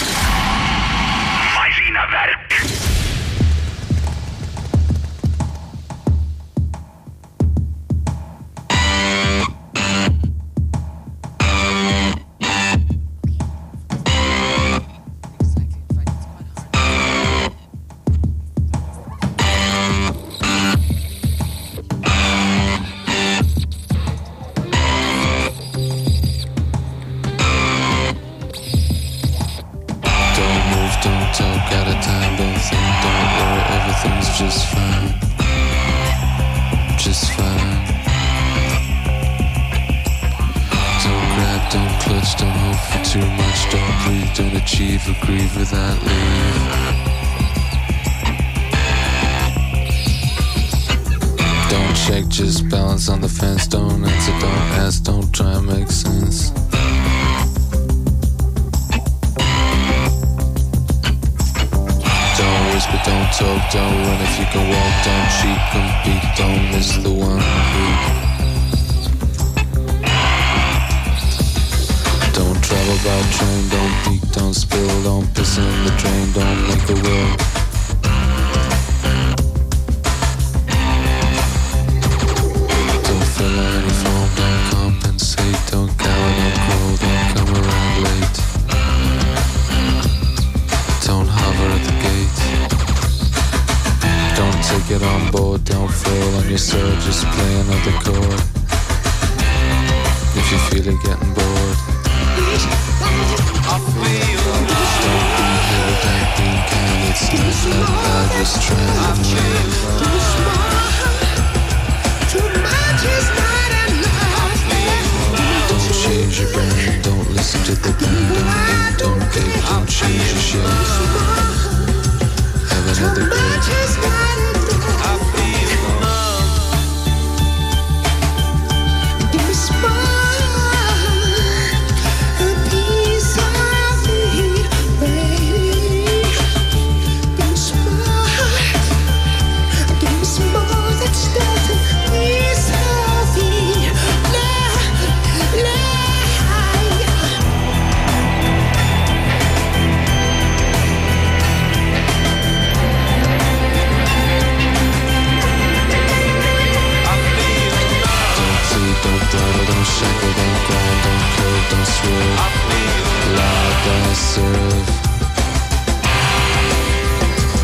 [164.14, 164.88] surf,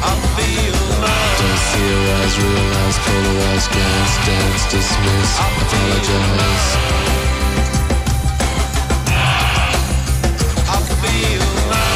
[0.02, 0.16] I.
[1.76, 3.66] Theorize, realize, polarize,
[4.26, 6.66] dance, dismiss, apologize.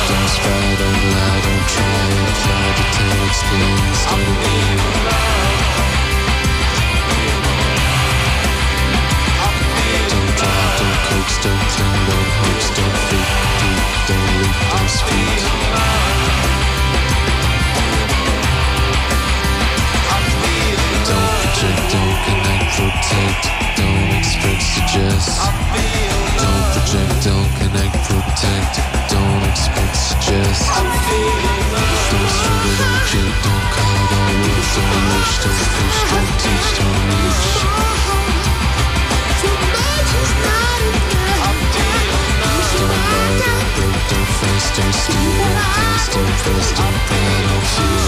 [0.08, 4.79] Don't spy, don't lie, don't try, apply, detect, explain,
[11.42, 12.30] don't cling, don't
[12.76, 15.40] don't fake, deep, don't leak, don't speak.
[21.08, 23.42] Don't project, don't connect, protect,
[23.72, 25.40] don't expect, suggest.
[26.36, 28.74] Don't project, don't connect, protect,
[29.08, 30.68] don't expect, suggest.
[32.10, 37.00] Don't struggle, don't cheat, don't call, don't wait, don't wish, don't fish, don't teach, don't
[37.08, 37.80] reach.
[39.42, 40.69] Don't
[44.76, 48.00] don't face, don't steal, don't feel.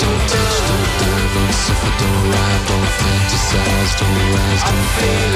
[0.00, 0.56] Don't touch,
[0.98, 5.32] dare, don't suffer, don't rhyme, don't fantasize, don't rise, don't fall.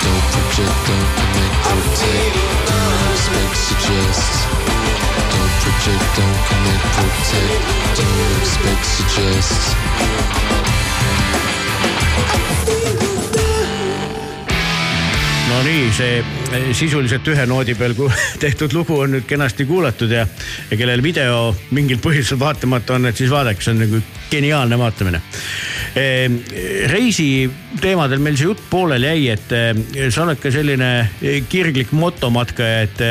[0.00, 2.32] Don't project, don't connect, protect,
[2.68, 4.32] don't expect, suggest.
[5.32, 7.60] Don't project, don't connect, protect,
[7.96, 9.60] don't expect, suggest.
[15.60, 16.20] No nii, see
[16.56, 17.92] eh, sisuliselt ühe noodi peal
[18.44, 20.22] tehtud lugu on nüüd kenasti kuulatud ja,
[20.70, 24.00] ja kellel video mingil põhjusel vaatamata on, et siis vaadake, see on nagu
[24.30, 25.20] geniaalne vaatamine.
[26.92, 27.50] reisi
[27.82, 32.80] teemadel meil see jutt pooleli jäi, et eh, sa oled ka selline eh, kirglik motomatkaja,
[32.86, 33.04] et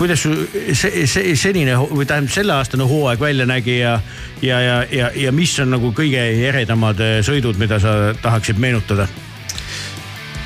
[0.00, 0.34] kuidas su
[0.72, 3.94] see, see senine või tähendab selleaastane hooaeg välja nägi ja,
[4.42, 9.06] ja, ja, ja, ja mis on nagu kõige eredamad sõidud, mida sa tahaksid meenutada?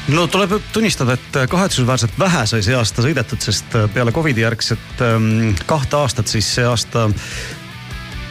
[0.09, 5.53] No tuleb tunnistada, et kahetsusväärselt vähe sai see aasta sõidetud, sest peale Covidi järgset ähm,
[5.67, 7.09] kahte aastat, siis see aasta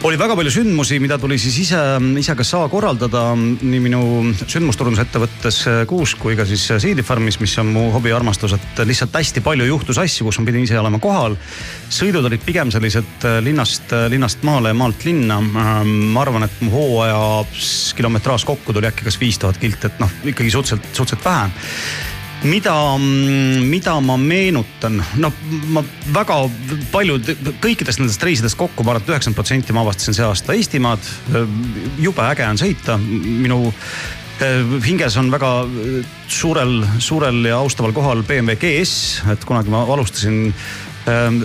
[0.02, 1.78] oli väga palju sündmusi, mida tuli siis ise,
[2.18, 4.00] ise ka saa korraldada nii minu
[4.40, 5.60] sündmusturundusettevõttes
[5.90, 10.00] Kuusk kui ka siis Seedi Farmis, mis on mu hobiarmastus, et lihtsalt hästi palju juhtus
[10.02, 11.36] asju, kus ma pidin ise olema kohal.
[11.92, 15.40] sõidud olid pigem sellised linnast, linnast maale ja maalt linna.
[15.40, 17.44] ma arvan, et mu hooaja
[17.96, 22.11] kilometraaž kokku tuli äkki kas viis tuhat kilti, et noh, ikkagi suhteliselt, suhteliselt vähe
[22.44, 22.74] mida,
[23.62, 25.34] mida ma meenutan, noh,
[25.74, 25.82] ma
[26.14, 26.38] väga
[26.92, 27.18] palju
[27.62, 31.10] kõikidest nendest reisidest kokku, ma arvan, et üheksakümmend protsenti ma avastasin see aasta Eestimaad.
[32.02, 33.60] jube äge on sõita, minu
[34.42, 39.84] eh, hinges on väga eh, suurel, suurel ja austaval kohal BMW GS, et kunagi ma
[39.86, 40.52] alustasin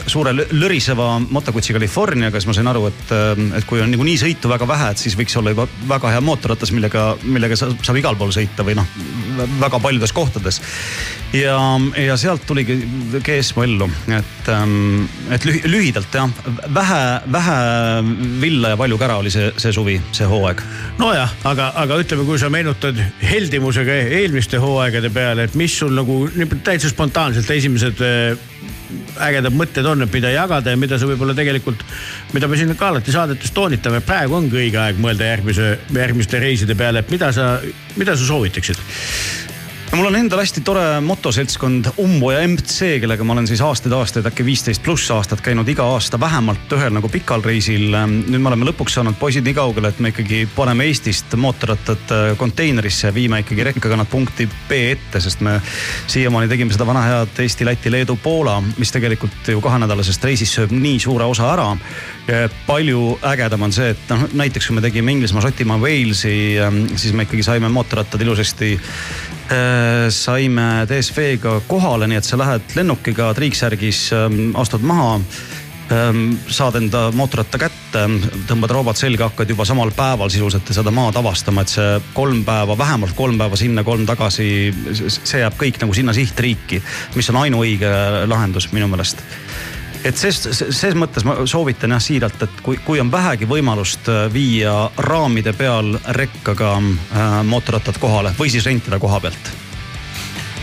[0.08, 4.18] suure lö- löriseva motokutsi Californiaga, siis ma sain aru, et, ähm, et kui on niikuinii
[4.22, 7.98] sõitu väga vähe, et siis võiks olla juba väga hea mootorratas, millega, millega sa- saab
[7.98, 8.86] igal pool sõita või noh,
[9.60, 10.62] väga paljudes kohtades.
[11.36, 11.58] Ja,
[12.00, 12.78] ja sealt tuligi
[13.24, 14.50] GS mu ellu, et,
[15.36, 16.32] et lühi, lühidalt jah,
[16.74, 17.02] vähe,
[17.34, 17.58] vähe
[18.42, 20.64] villa ja palju kära oli see, see suvi, see hooaeg.
[21.02, 26.26] nojah, aga, aga ütleme, kui sa meenutad heldimusega eelmiste hooaegade peale, et mis sul nagu
[26.64, 28.48] täitsa spontaanselt esimesed äh,
[29.28, 31.84] ägedad mõtted on, et mida jagada ja mida sa võib-olla tegelikult,
[32.36, 36.78] mida me siin ka alati saadetes toonitame, praegu ongi õige aeg mõelda järgmise, järgmiste reiside
[36.80, 37.58] peale, et mida sa,
[38.00, 38.80] mida sa soovitaksid?
[39.92, 44.26] No mul on endal hästi tore motoseltskond Umbo ja MC, kellega ma olen siis aastaid-aastaid,
[44.28, 47.96] äkki viisteist pluss aastat käinud iga aasta vähemalt ühel nagu pikal reisil.
[47.96, 52.26] nüüd me oleme lõpuks saanud poisid nii kaugele, et me ikkagi paneme Eestist mootorrattad äh,
[52.38, 55.60] konteinerisse ja viime ikkagi rekkaga nad punkti B ette, sest me
[56.08, 60.76] siiamaani tegime seda vana head Eesti, Läti, Leedu, Poola, mis tegelikult ju kahenädalasest reisist sööb
[60.76, 61.70] nii suure osa ära.
[62.68, 66.58] palju ägedam on see, et noh, näiteks kui me tegime Inglismaa, Šotimaa, Walesi,
[66.96, 68.74] siis me ikkagi saime mootorrattad ilusasti
[70.14, 74.10] saime DSV-ga kohale, nii et sa lähed lennukiga triiksärgis,
[74.60, 75.22] astud maha
[76.52, 78.02] saad enda mootorratta kätte,
[78.50, 82.76] tõmbad roobad selga, hakkad juba samal päeval sisuliselt seda maad avastama, et see kolm päeva,
[82.78, 84.50] vähemalt kolm päeva sinna, kolm tagasi,
[84.92, 86.82] see jääb kõik nagu sinna sihtriiki,
[87.16, 87.94] mis on ainuõige
[88.28, 89.24] lahendus minu meelest
[90.08, 94.26] et ses, ses mõttes ma soovitan jah siiralt, et kui, kui on vähegi võimalust äh,
[94.34, 99.52] viia raamide peal rekkaga äh, mootorrattad kohale või siis rentida koha pealt.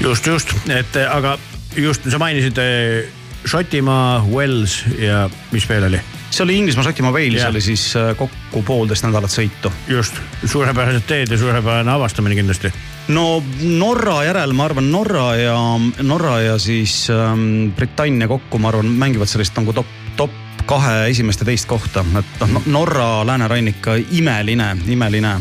[0.00, 1.36] just, just, et aga
[1.76, 3.12] just sa mainisid eh,
[3.44, 6.00] Šotimaa, Wales ja mis veel oli?
[6.30, 9.72] see oli Inglismaa, Šotimaa, Wales oli siis äh, kokku poolteist nädalat sõitu.
[9.88, 12.72] just, suurepärased teed ja suurepärane avastamine kindlasti.
[13.12, 15.59] No Norra järel ma arvan, Norra ja,
[16.02, 20.32] Norra ja siis ähm, Britannia kokku, ma arvan, mängivad sellist nagu top, top
[20.64, 25.35] kahe esimest ja teist kohta, et noh, Norra läänerannik imeline, imeline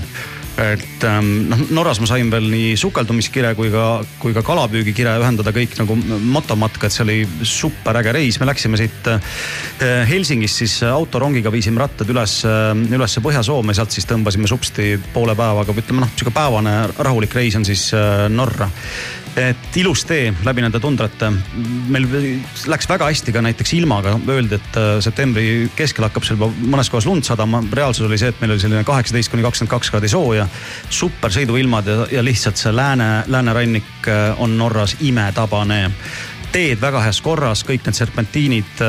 [0.61, 3.87] et ähm, noh, Norras ma sain veel nii sukeldumiskire kui ka,
[4.21, 8.77] kui ka kalapüügikire ühendada kõik nagu motomatka, et see oli super äge reis, me läksime
[8.77, 9.33] siit äh,
[10.09, 16.05] Helsingist siis autorongiga viisime rattad üles, üles Põhja-Soome, sealt siis tõmbasime supsti poole päevaga, ütleme
[16.05, 18.69] noh, sihuke päevane rahulik reis on siis äh, Norra
[19.39, 21.31] et ilus tee läbi nende tundrate.
[21.89, 22.07] meil
[22.69, 26.91] läks väga hästi ka näiteks ilmaga, öeldi, et äh, septembri keskel hakkab seal juba mõnes
[26.91, 27.63] kohas lund sadama.
[27.73, 30.47] reaalsus oli see, et meil oli selline kaheksateist kuni kakskümmend kaks kraadi sooja.
[30.89, 35.83] super sõiduilmad ja, ja lihtsalt see lääne, läänerannik äh, on Norras imetabane
[36.53, 38.81] teed väga heas korras, kõik need serpentiinid.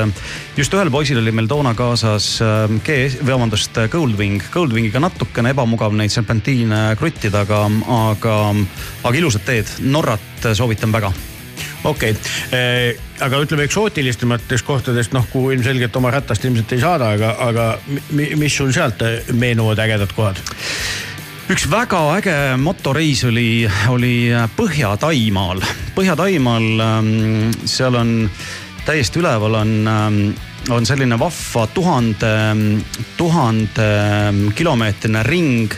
[0.57, 2.65] just ühel poisil oli meil toona kaasas äh,
[3.25, 4.43] või vabandust, Goldwing.
[4.53, 7.65] Goldwingiga natukene ebamugav neid serpentiine kruttida, aga,
[8.11, 8.41] aga,
[9.03, 9.79] aga ilusad teed.
[9.89, 11.13] Norrat soovitan väga
[11.85, 12.97] okei okay.
[13.21, 17.67] aga ütleme eksootilisematest kohtadest, noh, kuhu ilmselgelt oma ratast ilmselt ei saada, aga, aga
[18.17, 20.41] mi, mis sul sealt meenuvad ägedad kohad?
[21.53, 24.15] Üks väga äge motoreis oli, oli
[24.57, 25.61] Põhja-Taimaal.
[25.97, 26.85] Põhja-Taimaal,
[27.69, 28.15] seal on
[28.87, 29.75] täiesti üleval on,
[30.73, 32.33] on selline vahva tuhande,
[33.19, 33.91] tuhande
[34.57, 35.77] kilomeetrine ring.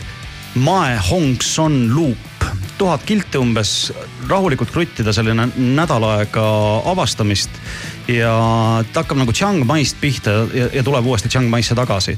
[0.63, 2.47] Mae Hong Son Loop,
[2.79, 3.91] tuhat kilti umbes,
[4.29, 6.47] rahulikult kruttida selline nädal aega
[6.93, 7.59] avastamist
[8.09, 8.31] ja
[8.93, 12.15] ta hakkab nagu Chiang Maist pihta ja, ja tuleb uuesti Chiang Maisse tagasi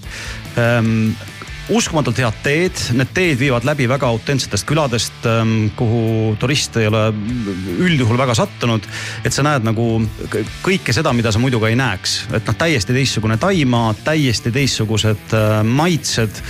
[0.61, 1.11] ähm,
[1.69, 5.27] uskumatult head teed, need teed viivad läbi väga autentsetest küladest,
[5.77, 6.01] kuhu
[6.41, 7.03] turist ei ole
[7.77, 8.87] üldjuhul väga sattunud.
[9.23, 9.85] et sa näed nagu
[10.65, 15.33] kõike seda, mida sa muidu ka ei näeks, et noh, täiesti teistsugune Taimaa, täiesti teistsugused
[15.33, 16.41] äh, maitsed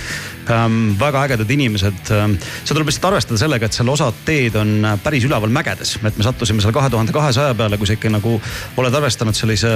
[0.54, 2.10] ähm, väga ägedad inimesed.
[2.10, 6.26] see tuleb lihtsalt arvestada sellega, et seal osad teed on päris üleval mägedes, et me
[6.26, 8.36] sattusime seal kahe tuhande kahesaja peale, kui sa ikka nagu
[8.80, 9.72] oled arvestanud sellise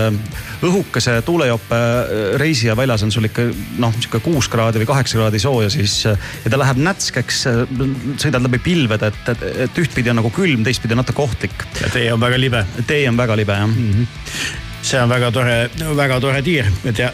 [0.65, 1.81] õhukese tuulejope
[2.41, 3.47] reisi ja väljas on sul ikka
[3.83, 6.17] noh, sihuke kuus kraadi või kaheksa kraadi sooja, siis ja
[6.51, 7.45] ta läheb nätskeks,
[8.23, 11.67] sõidad läbi pilvede, et, et, et ühtpidi on nagu külm, teistpidi on natuke ohtlik.
[11.81, 12.67] ja tee on väga libe.
[12.87, 13.91] tee on väga libe jah mm.
[13.93, 17.09] -hmm see on väga tore, väga tore tiir, et ja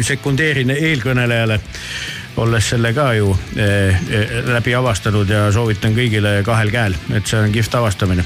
[0.00, 1.58] sekundeerin eelkõnelejale
[2.42, 4.00] olles selle ka ju eh,
[4.50, 8.24] läbi avastanud ja soovitan kõigile kahel käel, et see on kihvt avastamine.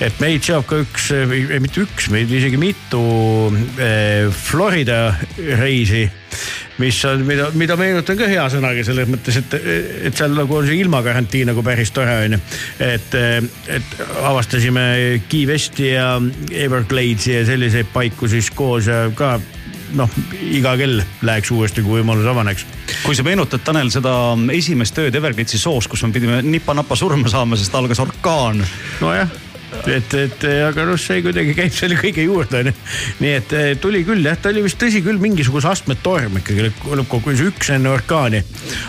[0.00, 1.10] et meid seob ka üks,
[1.60, 3.02] mitte üks, meid isegi mitu
[3.78, 5.02] eh, Florida
[5.60, 6.06] reisi
[6.80, 9.56] mis on, mida, mida meenutan ka hea sõnaga selles mõttes, et,
[10.08, 12.40] et seal nagu on see ilmakarantiin nagu päris tore on ju.
[12.86, 13.16] et,
[13.76, 14.84] et avastasime
[15.28, 16.14] Key Westi ja
[16.50, 19.36] Evergladesi ja selliseid paiku siis koos ja ka
[19.98, 20.10] noh,
[20.50, 22.66] iga kell läheks uuesti, kui võimalus avaneks.
[23.04, 24.14] kui sa meenutad, Tanel, seda
[24.54, 28.64] esimest ööd Evergladesi soos, kus me pidime nipa-napa surma saama, sest algas orkaan.
[29.00, 29.30] nojah
[29.86, 32.72] et, et aga noh, see kuidagi käib selle kõige juurde onju.
[33.22, 36.66] nii et eh, tuli küll jah, ta oli vist tõsi küll mingisuguse astme torm ikkagi
[36.66, 38.42] lõpp- lõppkokkuvõttes üks enne orkaani.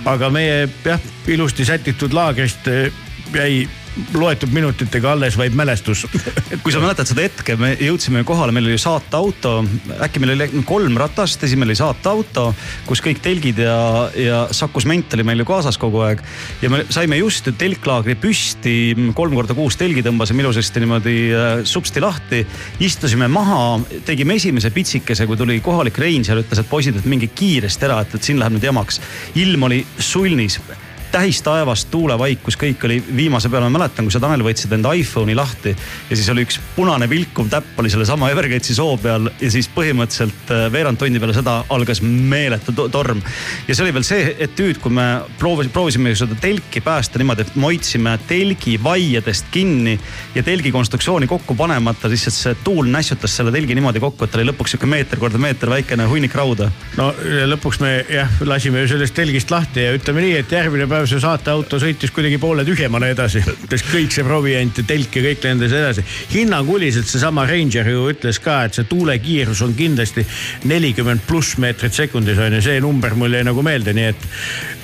[0.10, 1.02] aga meie jah,
[1.32, 2.90] ilusti sätitud laagrist eh,
[3.36, 3.68] jäi
[4.14, 6.06] loetud minutitega alles vaid mälestus.
[6.64, 9.54] kui sa mäletad seda hetke, me jõudsime kohale, meil oli saateauto,
[10.06, 12.48] äkki meil oli kolm ratast, esimene oli saateauto,
[12.88, 13.78] kus kõik telgid ja,
[14.16, 16.24] ja Saku Sment oli meil ju kaasas kogu aeg.
[16.62, 18.76] ja me saime just telklaagri püsti,
[19.18, 22.46] kolm korda kuus telgi tõmbasime ilusasti niimoodi äh, supsti lahti.
[22.80, 27.90] istusime maha, tegime esimese pitsikese, kui tuli kohalik Reinser, ütles, et poisid, et minge kiiresti
[27.90, 29.02] ära, et, et siin läheb nüüd jamaks.
[29.36, 30.62] ilm oli sulnis
[31.12, 35.36] täis taevast, tuulevaikus, kõik oli viimase peale, ma mäletan, kui sa Tanel võtsid enda iPhone'i
[35.36, 39.68] lahti ja siis oli üks punane vilkuv täpp oli sellesama Evergatesi soo peal ja siis
[39.76, 43.22] põhimõtteliselt äh, veerand tundi peale seda algas meeletu to- torm.
[43.68, 45.08] ja see oli veel see etüüd, kui me
[45.40, 49.98] proovisime, proovisime seda telki päästa niimoodi, et me hoidsime telgi vaiadest kinni
[50.36, 54.40] ja telgi konstruktsiooni kokku panemata, lihtsalt see tuul nässutas selle telgi niimoodi kokku, et ta
[54.40, 56.72] oli lõpuks sihuke meeter korda meeter väikene hunnik rauda.
[56.98, 57.12] no
[57.52, 61.22] lõpuks me jah, lasime ju sellest telgist lahti ja ütleme nii, et järgmine päev see
[61.22, 63.44] saateauto sõitis kuidagi poole tühjemana edasi.
[63.44, 66.06] sest kõik see provient ja telk ja kõik lendas edasi.
[66.34, 70.26] hinnanguliselt seesama Ranger ju ütles ka, et see tuulekiirus on kindlasti
[70.70, 74.28] nelikümmend pluss meetrit sekundis on ju, see number mul jäi nagu meelde, nii et.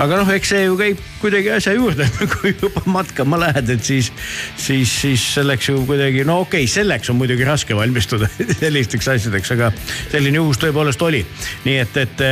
[0.04, 4.12] aga noh, eks see ju käib kuidagi asja juurde, kui juba matkama lähed, et siis,
[4.56, 8.30] siis, siis selleks ju kuidagi, no okei okay,, selleks on muidugi raske valmistuda
[8.64, 9.72] sellisteks asjadeks, aga
[10.12, 11.24] selline juhus tõepoolest oli.
[11.66, 12.26] nii et, et,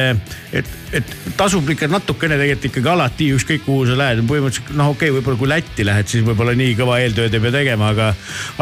[0.62, 5.10] et, et tasub ikka natukene tegelikult ikkagi alati ükskõik kuhu sa lähed, põhimõtteliselt noh, okei
[5.10, 8.10] okay,, võib-olla kui Lätti lähed, siis võib-olla nii kõva eeltööd ei pea tegema, aga,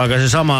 [0.03, 0.57] aga seesama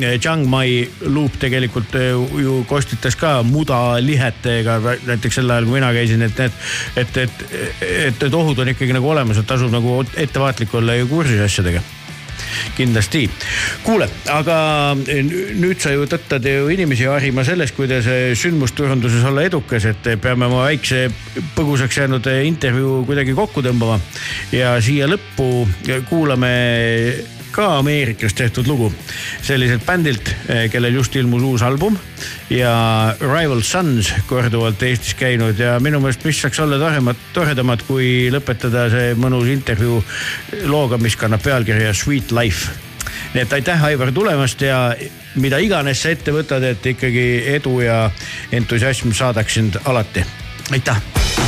[0.00, 2.12] eh, Chiang Mai luup tegelikult eh,
[2.44, 6.62] ju kostitas ka mudalihetega näiteks sel ajal, kui mina käisin, et need,
[7.02, 7.44] et, et,
[7.90, 11.84] et need ohud on ikkagi nagu olemas, et tasub nagu ettevaatlik olla ja kursis asjadega
[12.76, 13.24] kindlasti.
[13.84, 14.56] kuule, aga
[14.96, 18.08] nüüd sa ju tõttad ju inimesi harima sellest, kuidas
[18.40, 21.06] sündmusturunduses olla edukas, et peame oma väikse
[21.56, 24.00] põgusaks jäänud intervjuu kuidagi kokku tõmbama.
[24.52, 25.66] ja siia lõppu
[26.08, 26.54] kuulame
[27.54, 28.90] ka Ameerikas tehtud lugu
[29.42, 30.30] selliselt bändilt,
[30.72, 31.96] kellel just ilmus uus album
[32.50, 38.30] ja Rival Sons korduvalt Eestis käinud ja minu meelest, mis saaks olla toremat, toredamat, kui
[38.34, 40.02] lõpetada see mõnus intervjuu
[40.70, 42.74] looga, mis kannab pealkirja Sweet Life.
[43.34, 44.94] nii et aitäh, Aivar tulemast ja
[45.34, 48.10] mida iganes sa ette võtad, et ikkagi edu ja
[48.52, 50.24] entusiasm saadaks sind alati.
[50.70, 51.43] aitäh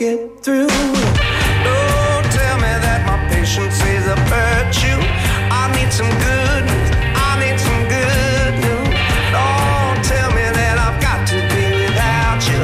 [0.00, 0.66] get through.
[0.66, 5.00] Don't tell me that my patience is a virtue.
[5.52, 6.90] I need some good news.
[7.28, 8.88] I need some good news.
[9.36, 12.60] Don't tell me that I've got to be without you.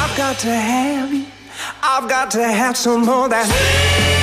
[0.00, 1.26] I've got to have you.
[1.82, 4.21] I've got to have some more that.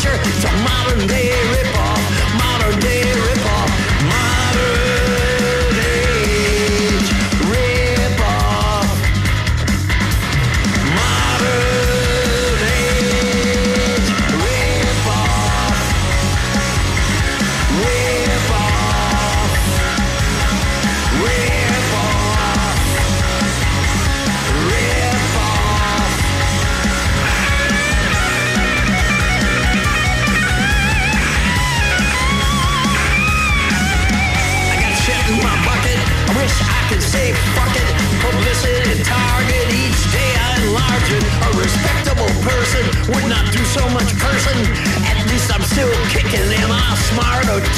[0.00, 0.67] future.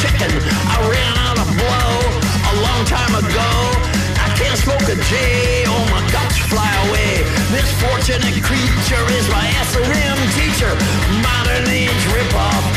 [0.00, 0.30] Chicken?
[0.68, 1.92] I ran out of blow
[2.52, 3.50] a long time ago.
[4.20, 7.24] I can't smoke a J or my guts fly away.
[7.50, 10.72] This fortunate creature is my S&M teacher.
[11.22, 12.69] Modern age ripoff.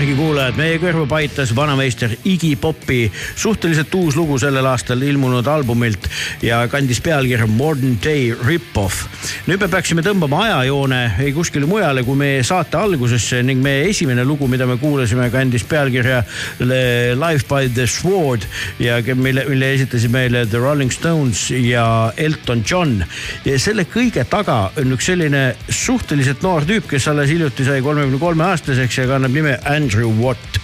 [0.00, 6.06] Masinavärgi kuulajad, meie kõrva paitas vanameister Iggy Popi suhteliselt uus lugu sellel aastal ilmunud albumilt
[6.42, 9.04] ja kandis pealkirja Modern Day Rip-Off.
[9.44, 14.24] nüüd me peaksime tõmbama ajajoone ei kuskile mujale kui meie saate algusesse ning meie esimene
[14.24, 16.22] lugu, mida me kuulasime, kandis pealkirja
[16.60, 18.48] Life by the Sword
[18.80, 23.04] ja mille, mille esitasid meile The Rolling Stones ja Elton John.
[23.44, 28.22] ja selle kõige taga on üks selline suhteliselt noor tüüp, kes alles hiljuti sai kolmekümne
[28.22, 29.58] kolme aastaseks ja kannab nime
[29.90, 30.60] Andrew Watt.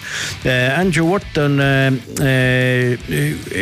[0.77, 1.87] Andrew Watt on äh,
[2.23, 2.97] äh,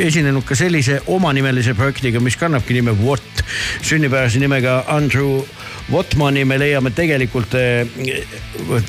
[0.06, 3.42] esinenud ka sellise omanimelise projektiga, mis kannabki nime Watt.
[3.82, 5.42] sünnipärase nimega Andrew
[5.92, 7.54] Wattmani me leiame tegelikult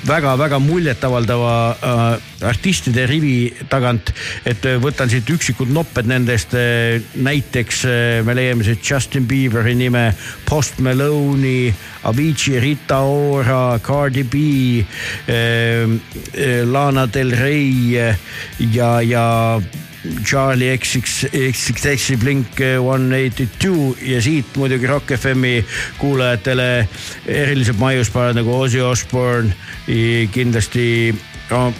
[0.06, 4.12] väga-väga muljetavaldava äh, artistide rivi tagant,
[4.48, 6.54] et äh, võtan siit üksikud nopped nendest.
[7.14, 10.14] näiteks äh, me leiame siit Justin Bieberi nime,
[10.48, 11.74] Post Malone'i,
[12.04, 14.84] Avicii, Rita Ora, Cardi B,
[16.64, 17.98] Lana Del Rey
[18.72, 19.60] ja, ja
[20.24, 25.64] Charlie XX, XXX Blink One Eighty Two ja siit muidugi Rock FM-i
[25.98, 26.88] kuulajatele
[27.26, 29.52] erilised maiuspärad nagu Ozzy Osbourne,
[30.32, 31.14] kindlasti
[31.50, 31.72] no,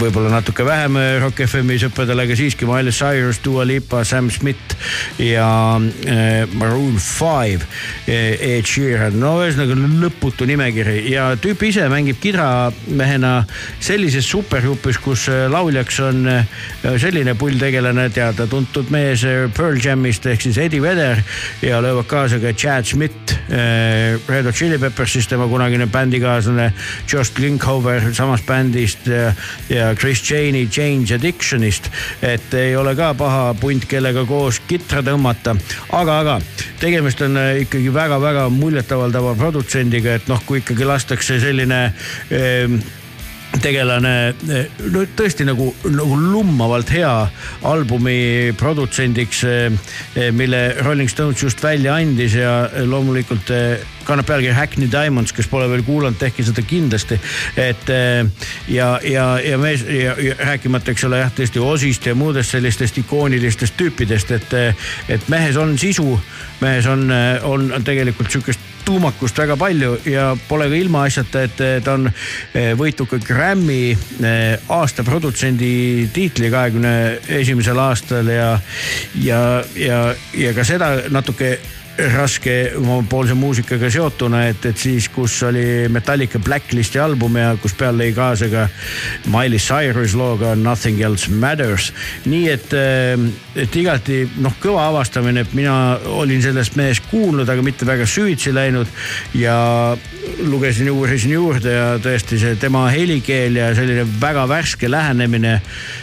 [0.00, 4.76] võib-olla natuke vähem Rock FM-i sõpradele, aga siiski Miley Cyrus, Dua Lipa, Sam Smith
[5.20, 7.66] ja äh, Maroon Five,
[8.06, 13.34] Ed Sheeran, no ühesõnaga lõputu nimekiri ja tüüp ise mängib kidramehena
[13.82, 16.24] sellises supergrupis, kus lauljaks on
[17.02, 19.24] selline pulltegelane, teada-tuntud mees
[19.56, 21.20] Pearl Jamist ehk siis Eddie Vedder
[21.62, 26.72] ja löövad kaasa ka Chad Smith äh, Red Hot Chili Peppersist, tema kunagine bändikaaslane
[27.08, 29.32] Josh Klinghoffer samast bändist ja,
[29.68, 31.90] ja Chris Chaney Change Addictionist.
[32.22, 35.56] et ei ole ka paha punt, kellega koos kitra tõmmata,
[35.92, 36.38] aga, aga
[36.80, 41.84] tegemist on äh, ikkagi väga-väga muljetavaldava produtsendiga, et noh, kui ikkagi lastakse selline
[42.32, 42.80] ähm,
[43.60, 44.32] tegelane,
[44.92, 47.12] no tõesti nagu, nagu lummavalt hea
[47.68, 49.42] albumi produtsendiks,
[50.32, 55.68] mille Rolling Stones just välja andis ja loomulikult eh, kannab pealkiri Hackney Diamonds, kes pole
[55.70, 57.20] veel kuulanud, tehke seda kindlasti.
[57.56, 58.24] et eh,
[58.68, 62.98] ja, ja, ja mees ja, ja rääkimata, eks ole jah, tõesti Ozist ja muudest sellistest
[63.04, 64.58] ikoonilistest tüüpidest, et,
[65.08, 66.18] et mehes on sisu,
[66.60, 67.08] mehes on,
[67.44, 73.10] on tegelikult sihukest tuumakust väga palju ja pole ka ilmaasjata, et ta on eh, võitnud
[73.10, 76.94] ka Grammy eh, aasta produtsendi tiitli kahekümne
[77.40, 78.50] esimesel aastal ja,
[79.22, 79.40] ja,
[79.76, 80.02] ja,
[80.38, 81.56] ja ka seda natuke
[81.98, 87.98] raske omapoolse muusikaga seotuna, et, et siis, kus oli Metallica Blacklisti album ja kus peal
[88.00, 88.66] lõi kaasa ka
[89.32, 91.90] Miley Cyrus looga Nothing Else Matters.
[92.24, 92.72] nii et,
[93.56, 98.54] et igati noh, kõva avastamine, et mina olin sellest mehest kuulnud, aga mitte väga süvitsi
[98.54, 98.88] läinud
[99.36, 99.56] ja
[100.48, 105.60] lugesin, uurisin juurde ja tõesti see tema helikeel ja selline väga värske lähenemine.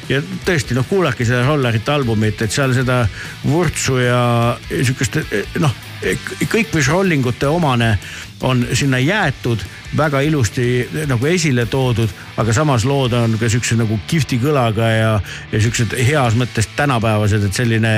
[0.09, 3.01] ja tõesti noh, kuulake seda Rollerit albumit, et seal seda
[3.47, 4.21] vurtsu ja
[4.69, 5.21] sihukest
[5.59, 7.93] noh, kõik, mis rollingute omane
[8.41, 9.59] on sinna jäetud
[9.97, 15.11] väga ilusti nagu esile toodud, aga samas lood on ka siukse nagu kihvti kõlaga ja,
[15.51, 17.93] ja siuksed heas mõttes tänapäevased, et selline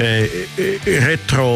[0.00, 0.36] eh,
[1.02, 1.48] retro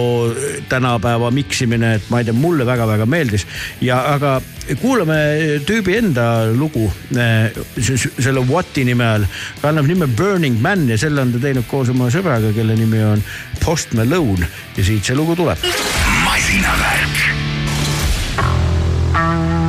[0.68, 3.46] tänapäeva miksimine, et ma ei tea, mulle väga-väga meeldis
[3.80, 4.40] ja, aga
[4.82, 5.20] kuulame
[5.66, 9.28] tüübi enda lugu eh, selle What'i nime all.
[9.62, 13.22] kannab nime Burning Man ja selle on ta teinud koos oma sõbraga, kelle nimi on
[13.64, 15.70] Post Malone ja siit see lugu tuleb.
[16.24, 17.39] masinavärk
[19.20, 19.59] Bye.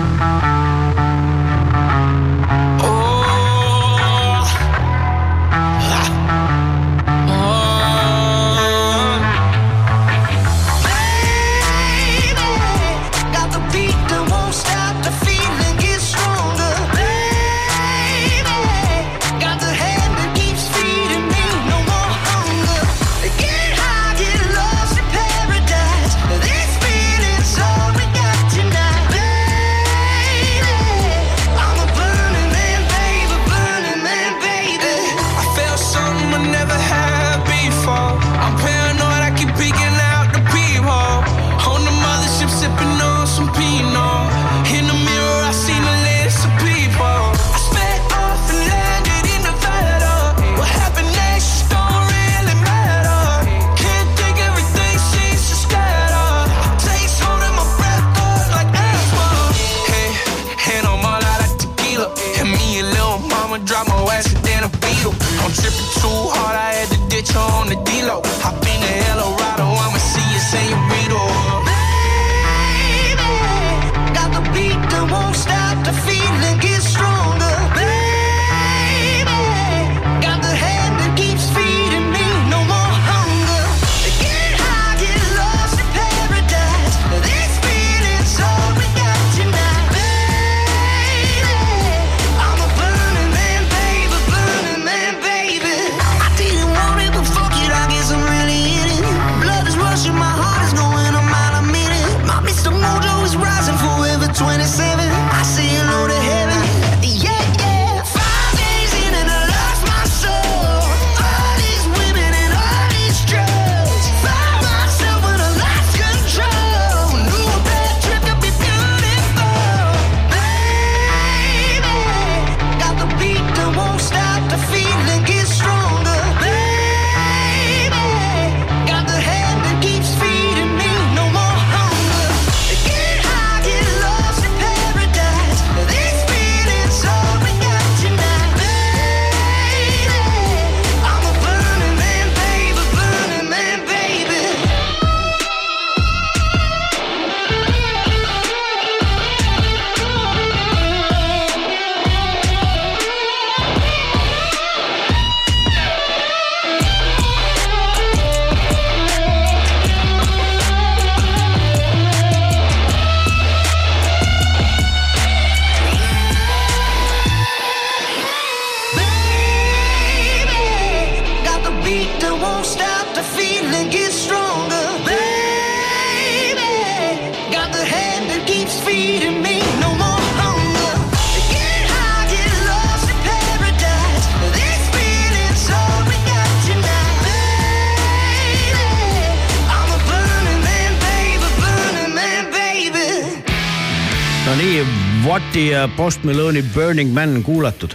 [195.81, 197.93] Ja Post Malone'i Burning Man kuulatud.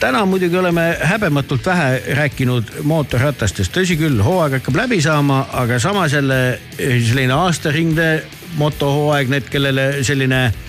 [0.00, 6.12] täna muidugi oleme häbematult vähe rääkinud mootorratastest, tõsi küll, hooaeg hakkab läbi saama, aga samas
[6.12, 8.08] jälle selline aastaringne
[8.58, 10.67] motohooaeg, need, kellele selline eh,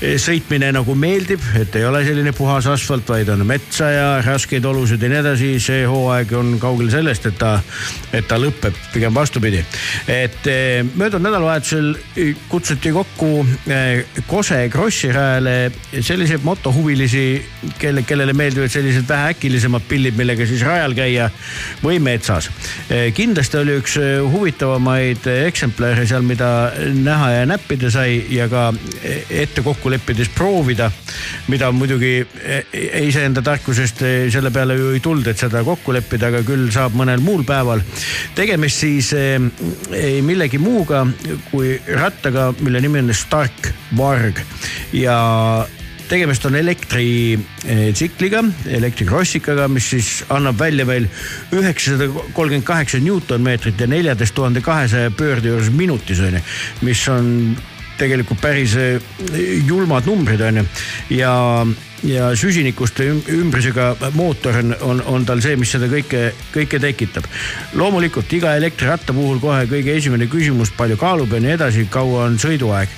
[0.00, 5.02] sõitmine nagu meeldib, et ei ole selline puhas asfalt, vaid on metsa ja raskeid olusid
[5.04, 7.58] ja nii edasi, see hooaeg on kaugel sellest, et ta,
[8.16, 9.60] et ta lõpeb, pigem vastupidi.
[10.08, 11.92] et eh, möödunud nädalavahetusel
[12.48, 17.24] kutsuti kokku eh, Kose Krossi rajale selliseid motohuvilisi,
[17.78, 21.28] kelle, kellele meeldivad sellised vähe äkilisemad pillid, millega siis rajal käia
[21.84, 22.48] või metsas.
[23.14, 23.98] kindlasti oli üks
[24.32, 28.70] huvitavamaid eksemplare seal, mida näha ja näppida sai ja ka
[29.28, 30.90] ette kokku leppides proovida,
[31.50, 32.12] mida muidugi
[33.02, 37.22] iseenda tarkusest selle peale ju ei tulnud, et seda kokku leppida, aga küll saab mõnel
[37.24, 37.82] muul päeval.
[38.34, 41.04] tegemist siis ei millegi muuga
[41.50, 44.40] kui rattaga, mille nimi on Stark Varg
[44.92, 45.18] ja
[46.10, 48.42] tegemist on elektritsikliga,
[48.78, 51.06] elektrikrossikaga, mis siis annab välja veel
[51.54, 56.42] üheksasada kolmkümmend kaheksa Newtonmeetrit ja neljateist tuhande kahesaja pöörde juures minutis on ju,
[56.86, 57.28] mis on
[58.00, 58.98] tegelikult päris eh,
[59.66, 60.66] julmad numbrid on ju
[61.20, 61.32] ja
[62.06, 67.26] ja süsinikust ümbrusega mootor on, on, on tal see, mis seda kõike, kõike tekitab.
[67.76, 72.38] loomulikult iga elektriratta puhul kohe kõige esimene küsimus, palju kaalub ja nii edasi, kaua on
[72.40, 72.96] sõiduaeg.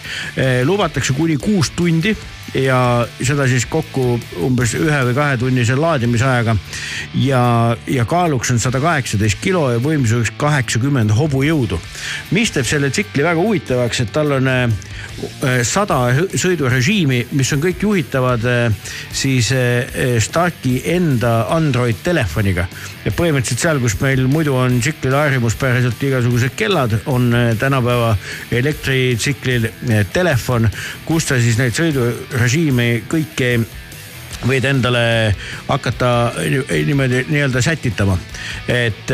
[0.69, 2.15] lubatakse kuni kuus tundi
[2.55, 6.57] ja seda siis kokku umbes ühe või kahetunnise laadimisajaga.
[7.15, 7.43] ja,
[7.87, 11.81] ja kaaluks on sada kaheksateist kilo ja võimsuseks kaheksakümmend hobujõudu.
[12.31, 14.51] mis teeb selle tsikli väga huvitavaks, et tal on
[15.65, 15.99] sada
[16.35, 18.45] sõidurežiimi, mis on kõik juhitavad
[19.13, 19.51] siis
[20.25, 22.67] Starki enda Android telefoniga.
[23.05, 28.17] ja põhimõtteliselt seal, kus meil muidu on tsiklil harjumuspäraselt igasugused kellad, on tänapäeva
[28.51, 29.69] elektritsiklil
[30.13, 30.69] telefon,
[31.05, 31.75] kus ta siis neid
[32.33, 33.59] sõidurežiime kõiki
[34.49, 35.35] võid endale
[35.69, 38.17] hakata niimoodi nii-öelda sätitama,
[38.73, 39.13] et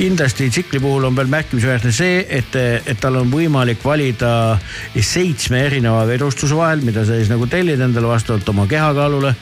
[0.00, 4.30] kindlasti tsikli puhul on veel märkimisväärne see, et, et tal on võimalik valida
[4.96, 9.34] seitsme erineva vedustuse vahel, mida sa siis nagu tellid endale vastavalt oma kehakaalule.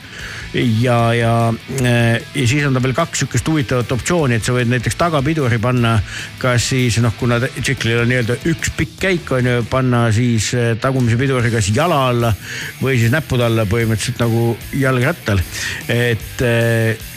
[0.81, 1.33] ja, ja,
[1.79, 5.95] ja siis on ta veel kaks sihukest huvitavat optsiooni, et sa võid näiteks tagapiduri panna,
[6.41, 11.19] kas siis noh, kuna tsiklil on nii-öelda üks pikk käik on ju, panna siis tagumise
[11.21, 12.33] piduri kas jala alla
[12.81, 15.39] või siis näppude alla põhimõtteliselt nagu jalgrattal.
[15.87, 16.43] et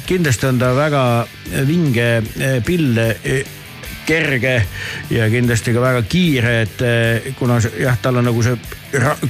[0.06, 1.02] kindlasti on ta väga
[1.68, 2.06] vinge
[2.66, 2.98] pill,
[4.06, 4.54] kerge
[5.14, 6.82] ja kindlasti ka väga kiire, et
[7.38, 8.56] kuna jah, tal on nagu see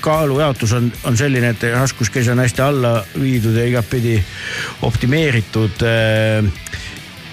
[0.02, 4.16] kaalujaotus on, on selline, et raskuskese on hästi alla viidud ja igatpidi
[4.88, 5.84] optimeeritud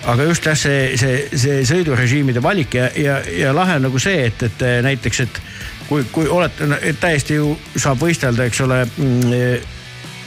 [0.10, 4.28] aga just jah, see, see, see sõidurežiimide valik ja, ja, ja lahe on nagu see,
[4.30, 5.42] et, et näiteks, et
[5.90, 6.68] kui, kui olete,
[7.02, 9.76] täiesti ju saab võistelda, eks ole mm,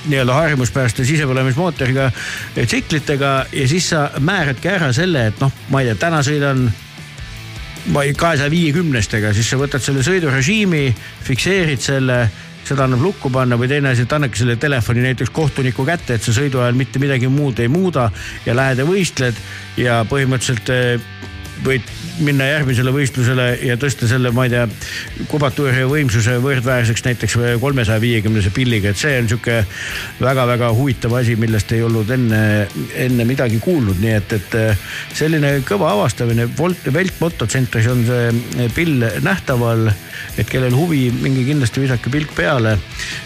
[0.07, 2.09] nii-öelda harjumuspäraste sisepõlemismootoriga
[2.57, 6.67] tsiklitega ja siis sa määradki ära selle, et noh, ma ei tea, täna sõidan
[7.91, 10.85] ma ei, kahesaja viiekümnestega, siis sa võtad selle sõidurežiimi,
[11.27, 12.19] fikseerid selle,
[12.67, 16.23] seda annab lukku panna või teine asi, et annadki selle telefoni näiteks kohtuniku kätte, et
[16.23, 18.09] sa sõidu ajal mitte midagi muud ei muuda
[18.47, 19.43] ja lähed ja võistled
[19.81, 20.71] ja põhimõtteliselt
[21.65, 21.91] võid
[22.23, 24.67] minna järgmisele võistlusele ja tõsta selle, ma ei tea,
[25.31, 29.63] kubatuuri võimsuse võrdväärseks näiteks kolmesaja viiekümnese pilliga, et see on sihuke
[30.21, 32.43] väga-väga huvitav asi, millest ei olnud enne,
[33.07, 34.57] enne midagi kuulnud, nii et, et
[35.17, 36.49] selline kõva avastamine.
[36.59, 39.89] Volt, Velt mototsentris on see pill nähtaval,
[40.39, 42.79] et kellel huvi, minge kindlasti visake pilk peale.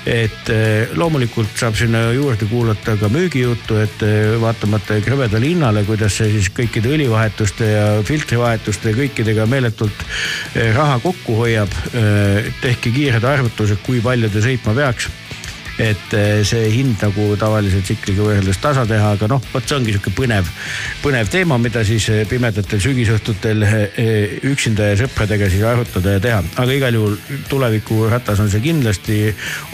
[0.07, 0.51] et
[0.95, 4.05] loomulikult saab sinna juurde kuulata ka müügijuttu, et
[4.41, 7.87] vaatamata krõbedale hinnale, kuidas see siis kõikide õlivahetuste ja
[8.27, 10.03] filtrivahetuste ja kõikidega meeletult
[10.75, 11.71] raha kokku hoiab.
[12.61, 15.09] tehke kiired arvutused, kui palju te sõitma peaks
[15.83, 16.15] et
[16.47, 20.49] see hind nagu tavalise tsikliga võrreldes tasa teha, aga noh, vot see ongi sihuke põnev,
[21.03, 23.67] põnev teema, mida siis pimedatel sügisõhtutel
[24.51, 26.41] üksinda ja sõpradega siis arutada ja teha.
[26.57, 27.19] aga igal juhul
[27.51, 29.19] tulevikuratas on see kindlasti.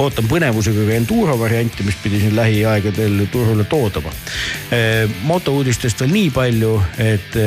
[0.03, 4.11] ootan põnevusega ka enduro varianti, mis pidi siin lähiaegadel turule toodama.
[5.23, 7.41] motouudistest veel nii palju, et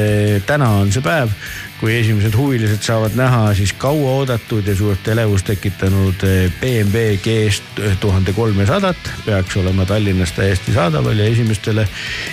[0.47, 1.31] täna on see päev
[1.79, 6.23] kui esimesed huvilised saavad näha siis kauaoodatud ja suurt elevust tekitanud
[6.61, 7.61] BMW GS
[7.99, 9.11] tuhande kolmesadat.
[9.25, 11.87] peaks olema Tallinnas täiesti saadaval ja esimestele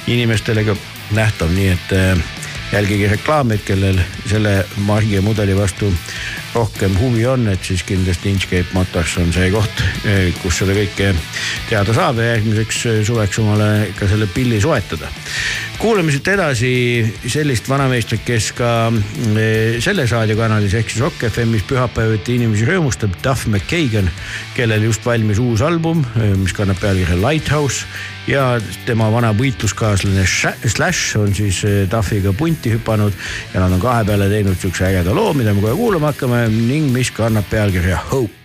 [0.07, 0.77] inimestele ka
[1.11, 1.93] nähtav, nii et
[2.73, 5.93] jälgige reklaame, kellel selle margi ja mudeli vastu
[6.55, 9.83] rohkem huvi on, et siis kindlasti Inchcape Motors on see koht,
[10.43, 11.13] kus seda kõike
[11.69, 15.11] teada saab ja järgmiseks suveks omale ka selle pilli soetada
[15.83, 16.69] kuulame siit edasi
[17.27, 18.69] sellist vanameistrit, kes ka
[19.35, 24.07] eh, selle raadiokanalis ehk siis Rock FM-is pühapäeviti inimesi rõõmustab, Duff McKagan,
[24.55, 27.89] kellel just valmis uus album, eh, mis kannab pealkirja Lighthouse
[28.31, 33.17] ja tema vana võitluskaaslane Slash on siis eh, Duffiga punti hüpanud
[33.51, 36.95] ja nad on kahe peale teinud siukse ägeda loo, mida me kohe kuulama hakkame ning
[36.95, 38.42] mis kannab pealkirja Hope.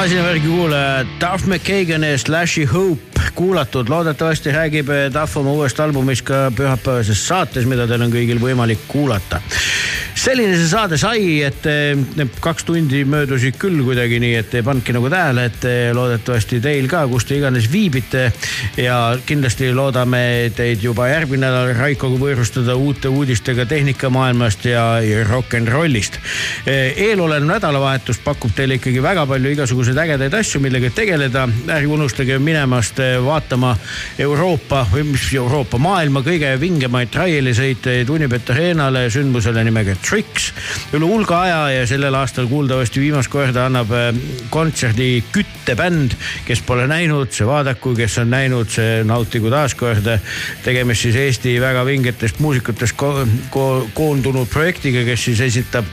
[0.00, 7.66] masinavärgikuulaja Duff McKagane Slashi Hope kuulatud, loodetavasti räägib Duff oma uuest albumist ka pühapäevases saates,
[7.68, 9.42] mida teil on kõigil võimalik kuulata
[10.20, 14.92] selline see saade sai, et eh, kaks tundi möödusid küll kuidagi nii, et ei pannudki
[14.92, 18.26] nagu tähele, et eh, loodetavasti teil ka, kus te iganes viibite.
[18.76, 25.56] ja kindlasti loodame teid juba järgmine nädal Raikoga võõrustada uute uudistega tehnikamaailmast ja, ja rock
[25.56, 26.18] n rollist.
[26.66, 31.46] eelolev nädalavahetus pakub teile ikkagi väga palju igasuguseid ägedaid asju, millega tegeleda.
[31.78, 33.72] ärge unustage minemast eh, vaatama
[34.18, 40.48] Euroopa või mis Euroopa, maailma kõige vingemaid trailisõiteid Unibet Arenale sündmusele nimega Tricks.
[40.90, 44.08] üle hulga aja ja sellel aastal kuuldavasti viimast korda annab eh,
[44.50, 46.16] kontserdi küttebänd,
[46.48, 50.08] kes pole näinud, see vaadaku, kes on näinud, see nautigu taaskord.
[50.64, 53.12] tegemist siis Eesti väga vingetest muusikutest ko
[53.54, 55.86] ko koondunud projektiga, kes siis esitab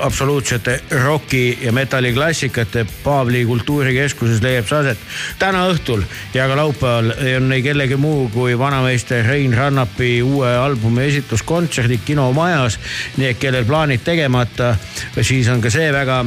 [0.00, 5.06] absoluutsete roki ja metalli klassikate Paavli kultuurikeskuses leiab see aset
[5.40, 6.04] täna õhtul
[6.34, 12.78] ja ka laupäeval on ei kellegi muu kui vanameister Rein Rannapi uue albumi esituskontserdid kinomajas.
[13.16, 14.76] nii et kellel plaanid tegemata,
[15.20, 16.24] siis on ka see väga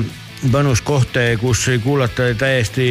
[0.51, 2.87] mõnus koht, kus kuulata täiesti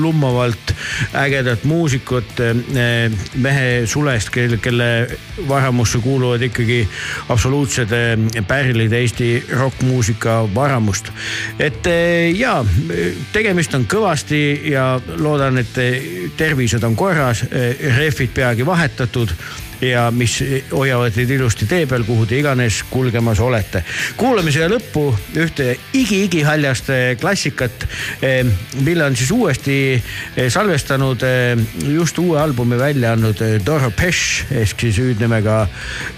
[0.00, 0.72] lummavalt
[1.14, 4.88] ägedat muusikut eh, mehe sulest, kelle, kelle
[5.48, 6.80] varamusse kuuluvad ikkagi
[7.28, 11.12] absoluutsed eh, pärlid Eesti rokkmuusika varamust.
[11.58, 12.64] et eh, ja
[13.32, 15.80] tegemist on kõvasti ja loodan, et
[16.36, 17.44] tervised on korras,
[17.98, 19.34] rehvid peagi vahetatud
[19.80, 20.38] ja mis
[20.72, 23.84] hoiavad teid ilusti tee peal, kuhu te iganes kulgemas olete.
[24.16, 25.04] kuulame siia lõppu
[25.38, 26.90] ühte igi-igihaljast
[27.20, 27.86] klassikat,
[28.82, 29.78] mille on siis uuesti
[30.48, 31.22] salvestanud
[31.94, 35.60] just uue albumi välja andnud Doro Pesh ehk siis hüüdnimega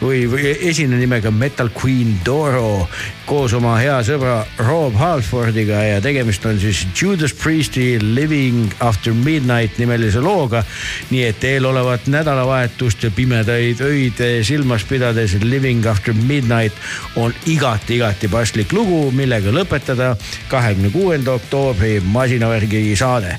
[0.01, 2.87] või, või esinenimega Metal Queen Doro
[3.31, 9.78] koos oma hea sõbra Rob Halfordiga ja tegemist on siis Judas Priesti Living After Midnight
[9.78, 10.65] nimelise looga.
[11.11, 13.11] nii et eelolevat nädalavahetust ja
[13.51, 16.73] pimedaid öid silmas pidades Living After Midnight
[17.17, 20.15] on igati, igati paslik lugu, millega lõpetada
[20.49, 23.39] kahekümne kuuenda oktoobri masinavärgi saade.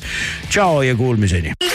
[0.49, 1.70] tšau ja kuulmiseni.